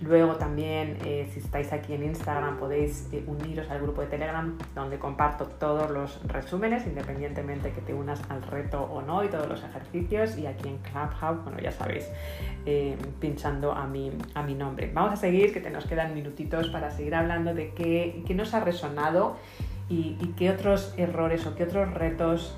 [0.01, 4.97] Luego también, eh, si estáis aquí en Instagram, podéis uniros al grupo de Telegram, donde
[4.97, 9.63] comparto todos los resúmenes, independientemente que te unas al reto o no, y todos los
[9.63, 10.37] ejercicios.
[10.37, 12.09] Y aquí en Clubhouse, bueno, ya sabéis,
[13.19, 14.91] pinchando a mi, a mi nombre.
[14.93, 18.53] Vamos a seguir, que te nos quedan minutitos para seguir hablando de qué, qué nos
[18.53, 19.37] ha resonado
[19.91, 22.57] y, qué otros errores o qué otros retos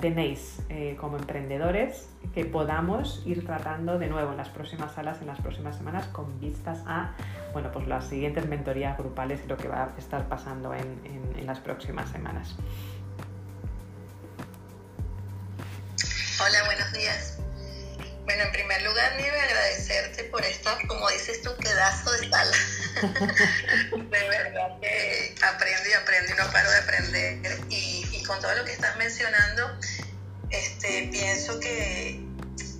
[0.00, 5.26] tenéis eh, como emprendedores que podamos ir tratando de nuevo en las próximas salas, en
[5.26, 7.12] las próximas semanas, con vistas a
[7.52, 11.00] bueno, pues las siguientes mentorías grupales y lo que va a estar pasando en,
[11.36, 12.56] en las próximas semanas.
[16.40, 17.39] Hola, buenos días.
[18.30, 22.56] Bueno, en primer lugar, Nieve, agradecerte por esta, como dices tú, pedazo de sala.
[23.90, 27.60] de verdad que aprendo y aprendo y no paro de aprender.
[27.70, 29.76] Y, y, con todo lo que estás mencionando,
[30.48, 32.20] este, pienso que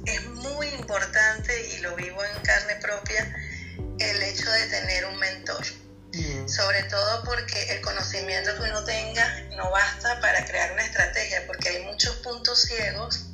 [0.06, 3.36] es muy importante, y lo vivo en carne propia,
[3.98, 5.64] el hecho de tener un mentor.
[6.12, 6.48] Mm.
[6.48, 11.70] Sobre todo porque el conocimiento que uno tenga no basta para crear una estrategia, porque
[11.70, 13.29] hay muchos puntos ciegos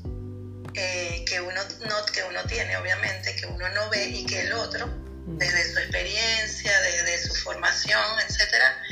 [0.77, 4.53] eh, que, uno no, que uno tiene, obviamente, que uno no ve y que el
[4.53, 5.39] otro, mm.
[5.39, 8.83] desde su experiencia, desde su formación, etcétera,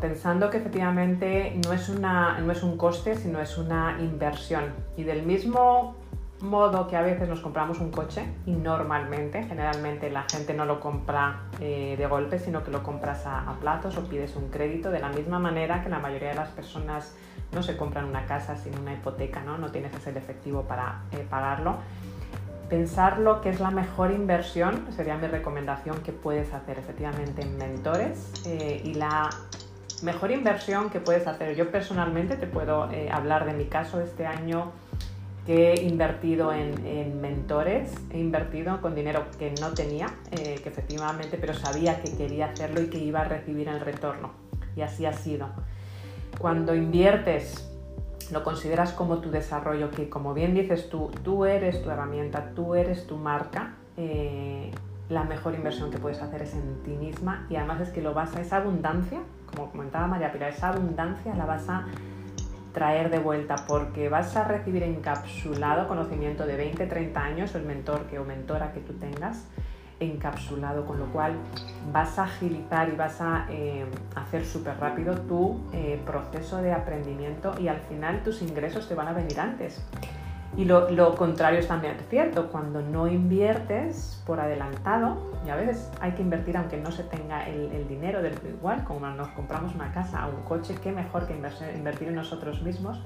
[0.00, 4.64] pensando que efectivamente no es, una, no es un coste, sino es una inversión.
[4.96, 5.96] Y del mismo
[6.40, 10.80] modo que a veces nos compramos un coche y normalmente, generalmente la gente no lo
[10.80, 15.00] compra eh, de golpe, sino que lo compras a, platos o pides un crédito, de
[15.00, 17.14] la misma manera que la mayoría de las personas
[17.52, 21.26] no se compran una casa sin una hipoteca, no, no tienes ese efectivo para eh,
[21.28, 21.76] pagarlo.
[22.68, 28.32] Pensarlo que es la mejor inversión sería mi recomendación que puedes hacer efectivamente en mentores
[28.46, 29.30] eh, y la
[30.02, 31.54] mejor inversión que puedes hacer.
[31.56, 34.72] Yo personalmente te puedo hablar de mi caso este año
[35.46, 41.36] que he invertido en, mentores, he invertido con dinero que no tenía, eh, que efectivamente,
[41.38, 44.32] pero sabía que quería hacerlo y que iba a recibir el retorno.
[44.74, 45.48] Y así ha sido.
[46.38, 47.70] Cuando inviertes,
[48.32, 52.74] lo consideras como tu desarrollo, que como bien dices tú, tú eres tu herramienta, tú
[52.74, 54.70] eres tu marca, eh,
[55.10, 58.14] la mejor inversión que puedes hacer es en ti misma y además es que lo
[58.14, 59.20] vas a esa abundancia,
[59.54, 61.86] como comentaba María Pilar, esa abundancia la vas a
[62.72, 68.06] traer de vuelta porque vas a recibir encapsulado conocimiento de 20, 30 años, el mentor
[68.06, 69.46] que o mentora que tú tengas,
[70.00, 71.34] encapsulado, con lo cual
[71.92, 73.86] vas a agilizar y vas a eh,
[74.16, 79.08] hacer súper rápido tu eh, proceso de aprendimiento y al final tus ingresos te van
[79.08, 79.80] a venir antes.
[80.56, 86.12] Y lo, contrario es también cierto, cuando no inviertes por adelantado, y a veces hay
[86.12, 90.28] que invertir aunque no se tenga el, dinero del igual, como nos compramos una casa
[90.28, 93.02] o un coche, qué mejor que invertir en nosotros mismos,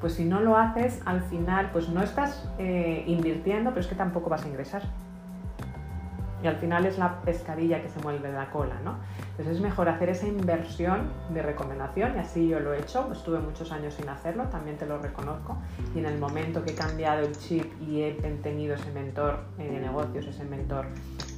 [0.00, 3.94] pues si no lo haces, al final pues no estás eh, invirtiendo, pero es que
[3.94, 4.82] tampoco vas a ingresar.
[6.42, 8.96] Y al final es la pescadilla que se mueve la cola, ¿no?
[9.30, 13.10] Entonces es mejor hacer esa inversión de recomendación y así yo lo he hecho.
[13.12, 15.56] Estuve muchos años sin hacerlo, también te lo reconozco.
[15.94, 18.12] Y en el momento que he cambiado el chip y he
[18.42, 20.86] tenido ese mentor de negocios, ese mentor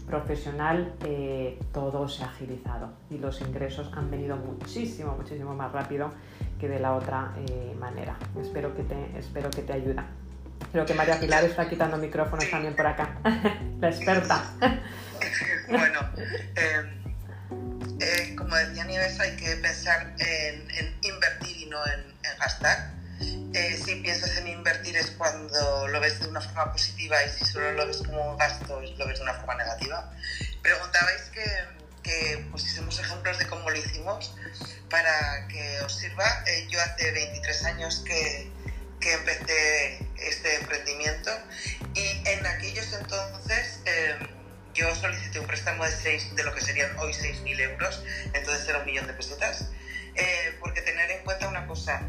[0.07, 6.11] profesional, eh, todo se ha agilizado y los ingresos han venido muchísimo, muchísimo más rápido
[6.61, 8.17] que de la otra eh, manera.
[8.41, 10.07] Espero que te, espero que te ayuda.
[10.73, 13.19] Creo que María Pilar está quitando micrófonos también por acá.
[13.81, 14.43] La experta.
[15.69, 16.01] bueno,
[16.57, 17.03] eh,
[18.01, 22.91] eh, como decía Nieves, hay que pensar en, invertir y no en, gastar.
[23.53, 27.45] eh, si piensas en invertir es cuando lo ves de una forma positiva y si
[27.45, 30.11] solo lo ves como gasto lo ves de una forma negativa.
[30.63, 31.45] Preguntabais que,
[32.03, 34.35] que pusiésemos ejemplos de cómo lo hicimos
[34.93, 36.45] para que os sirva.
[36.47, 38.51] Eh, yo hace 23 años que,
[39.03, 41.31] que, empecé este emprendimiento.
[41.95, 44.17] Y en aquellos entonces eh,
[44.75, 48.79] yo solicité un préstamo de, 6, de lo que serían hoy 6.000 euros, entonces era
[48.79, 49.67] un millón de pesetas,
[50.61, 52.01] porque tener en cuenta una cosa,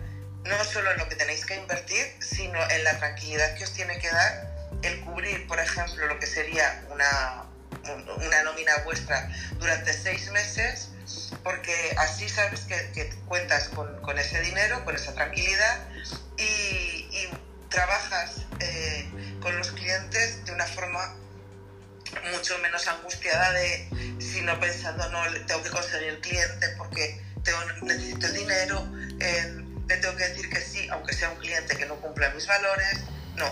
[0.46, 4.00] no solo en lo que tenéis que invertir, sino en la tranquilidad que os tiene
[4.00, 7.46] que dar el cubrir, por ejemplo, lo que sería una,
[8.16, 9.30] una nómina vuestra
[9.60, 10.93] durante seis meses,
[11.43, 15.88] porque así sabes que, cuentas con, con, ese dinero, con esa tranquilidad
[16.38, 17.30] y, y
[17.70, 19.09] trabajas eh,
[19.41, 21.16] con los clientes de una forma
[22.32, 27.59] mucho menos angustiada de si no pensando no tengo que conseguir el cliente porque tengo,
[27.82, 28.88] necesito el dinero
[29.88, 33.01] le tengo que decir que sí, aunque sea un cliente que no cumpla mis valores.
[33.36, 33.45] No,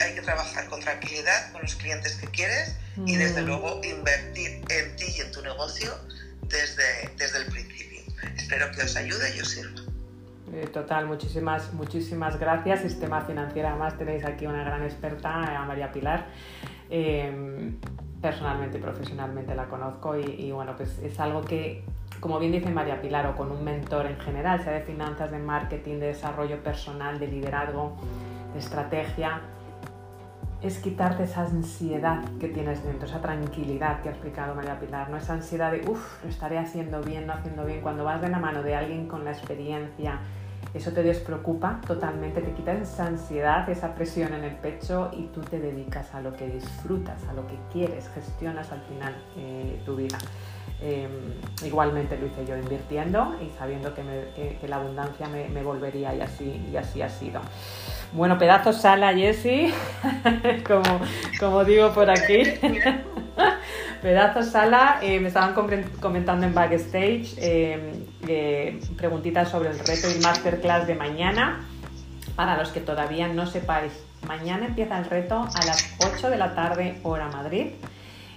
[0.00, 2.74] hay que trabajar con tranquilidad con los clientes que quieres
[3.06, 3.46] y desde mm.
[3.46, 5.98] luego invertir en ti y en tu negocio
[6.48, 8.00] desde, desde el principio.
[8.36, 9.80] Espero que os ayude y os sirva.
[10.52, 12.82] Eh, total, muchísimas, muchísimas gracias.
[12.82, 16.26] Sistema financiero, además tenéis aquí una gran experta, a María Pilar.
[16.90, 17.72] Eh,
[18.20, 21.84] personalmente y profesionalmente la conozco y, y, bueno, pues es algo que
[22.20, 25.38] como bien dice María Pilar, o con un mentor en general, sea de finanzas, de
[25.38, 27.96] marketing, de desarrollo personal, de liderazgo,
[28.54, 29.42] de estrategia,
[30.64, 35.18] es quitarte esa ansiedad que tienes dentro, esa tranquilidad que ha explicado María Pilar, no
[35.18, 37.82] esa ansiedad de, uff, lo estaré haciendo bien, no haciendo bien.
[37.82, 40.20] Cuando vas de la mano de alguien con la experiencia,
[40.74, 45.40] eso te despreocupa totalmente, te quitas esa ansiedad, esa presión en el pecho y tú
[45.40, 49.94] te dedicas a lo que disfrutas, a lo que quieres, gestionas al final eh, tu
[49.94, 50.18] vida.
[50.82, 51.10] Em,
[51.64, 56.76] igualmente lo hice yo invirtiendo y sabiendo que, la abundancia me, volvería y así, y
[56.76, 57.40] así ha sido.
[58.12, 59.72] Bueno, pedazo sala, Jessie,
[60.66, 61.00] como,
[61.38, 62.42] como digo por aquí.
[64.04, 65.54] pedazo sala, eh, me estaban
[65.98, 71.64] comentando en backstage eh, preguntitas sobre el reto y masterclass de mañana.
[72.36, 73.92] Para los que todavía no sepáis,
[74.28, 77.68] mañana empieza el reto a las 8 de la tarde, hora Madrid.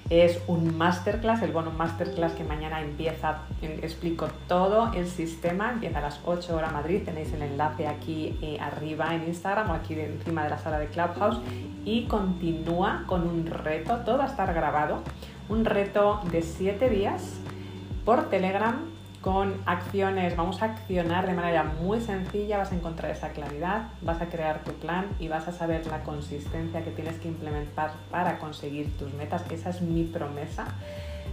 [0.09, 6.03] Es un masterclass, el bono masterclass que mañana empieza, explico todo el sistema, empieza a
[6.03, 10.45] las 8 horas Madrid, tenéis el enlace aquí eh, arriba en Instagram o aquí encima
[10.45, 11.41] de la sala de Clubhouse.
[11.83, 15.03] Y continúa con un reto, todo va a estar grabado,
[15.49, 17.39] un reto de 7 días
[18.05, 23.29] por Telegram con acciones, vamos a accionar de manera muy sencilla, vas a encontrar esa
[23.29, 27.27] claridad, vas a crear tu plan y vas a saber la consistencia que tienes que
[27.27, 29.43] implementar para conseguir tus metas.
[29.51, 30.67] Esa es mi promesa.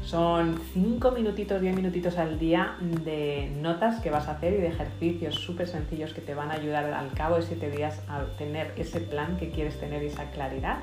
[0.02, 4.68] Son 5 minutitos, 10 minutitos al día de notas que vas a hacer y de
[4.68, 8.72] ejercicios súper sencillos que te van a ayudar al cabo de 7 días a tener
[8.76, 10.78] ese plan que quieres tener y esa claridad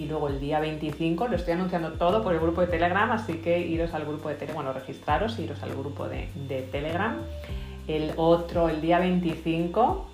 [0.00, 3.34] y luego el día 25 lo estoy anunciando todo por el grupo de Telegram, así
[3.34, 7.18] que iros al grupo de Telegram, bueno, registraros, iros al grupo de, de, Telegram.
[7.86, 10.06] El otro, el día 25,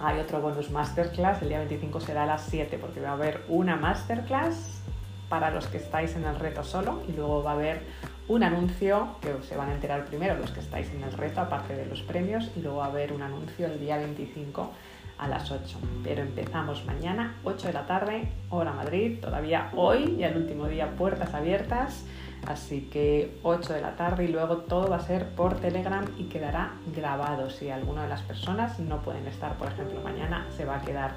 [0.00, 3.42] hay otro bonus masterclass, el día 25 será a las 7 porque va a haber
[3.46, 4.80] una masterclass
[5.28, 7.82] para los que estáis en el reto solo y luego va a haber
[8.26, 11.76] un anuncio que se van a enterar primero los que estáis en el reto, aparte
[11.76, 14.72] de los premios, y luego va a haber un anuncio el día 25
[15.18, 15.78] a las 8.
[16.02, 20.96] Pero empezamos mañana, 8 de la tarde, hora Madrid, todavía hoy, y el último día,
[20.96, 22.04] puertas abiertas.
[22.46, 26.24] Así que 8 de la tarde y luego todo va a ser por Telegram y
[26.24, 27.48] quedará grabado.
[27.48, 31.14] Si alguna de las personas no pueden estar, por ejemplo, mañana, se va a quedar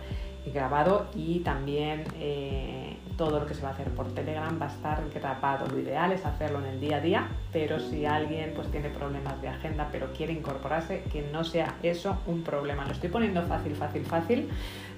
[0.53, 4.69] grabado y también eh, todo lo que se va a hacer por Telegram va a
[4.69, 5.67] estar grabado.
[5.67, 9.41] Lo ideal es hacerlo en el día a día, pero si alguien pues tiene problemas
[9.41, 12.85] de agenda pero quiere incorporarse, que no sea eso un problema.
[12.85, 14.49] Lo estoy poniendo fácil, fácil, fácil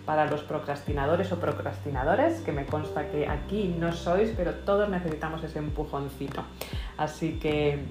[0.05, 5.43] para los procrastinadores o procrastinadores, que me consta que aquí no sois, pero todos necesitamos
[5.43, 6.43] ese empujoncito.
[6.97, 7.85] Así que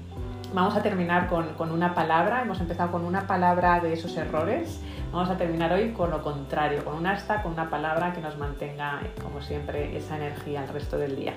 [0.53, 4.81] vamos a terminar con, con una palabra, hemos empezado con una palabra de esos errores
[5.11, 8.37] Vamos a terminar hoy con lo contrario, con un hasta, con una palabra que nos
[8.37, 11.35] mantenga, como siempre, esa energía el resto del día.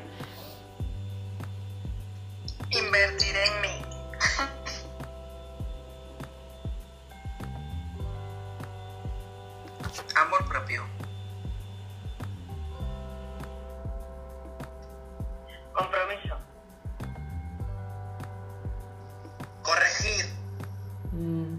[2.69, 3.81] Invertir en mí.
[10.17, 10.83] Amor propio.
[15.73, 16.35] Compromiso.
[19.63, 20.25] Corregir.
[21.13, 21.50] Mm.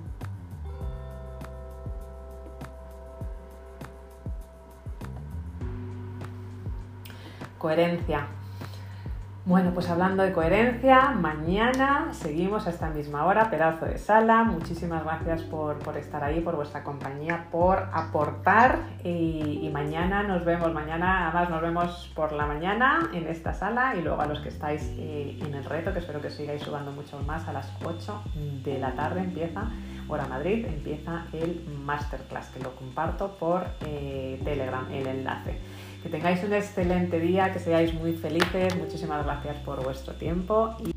[9.44, 14.44] Bueno, pues hablando de coherencia, mañana seguimos a esta misma hora, pedazo de sala.
[14.44, 18.78] Muchísimas gracias por, estar ahí, por vuestra compañía, por aportar.
[19.02, 24.02] Y, mañana nos vemos, mañana además nos vemos por la mañana en esta sala y
[24.02, 27.18] luego a los que estáis eh, en el reto, que espero que sigáis sudando mucho
[27.20, 28.22] más, a las 8
[28.64, 29.70] de la tarde empieza,
[30.08, 35.58] hora Madrid, empieza el masterclass, que lo comparto por eh, Telegram, el enlace.
[36.02, 38.76] Que tengáis un excelente día, que seáis muy felices.
[38.76, 40.74] Muchísimas gracias por vuestro tiempo.
[40.84, 40.92] Y...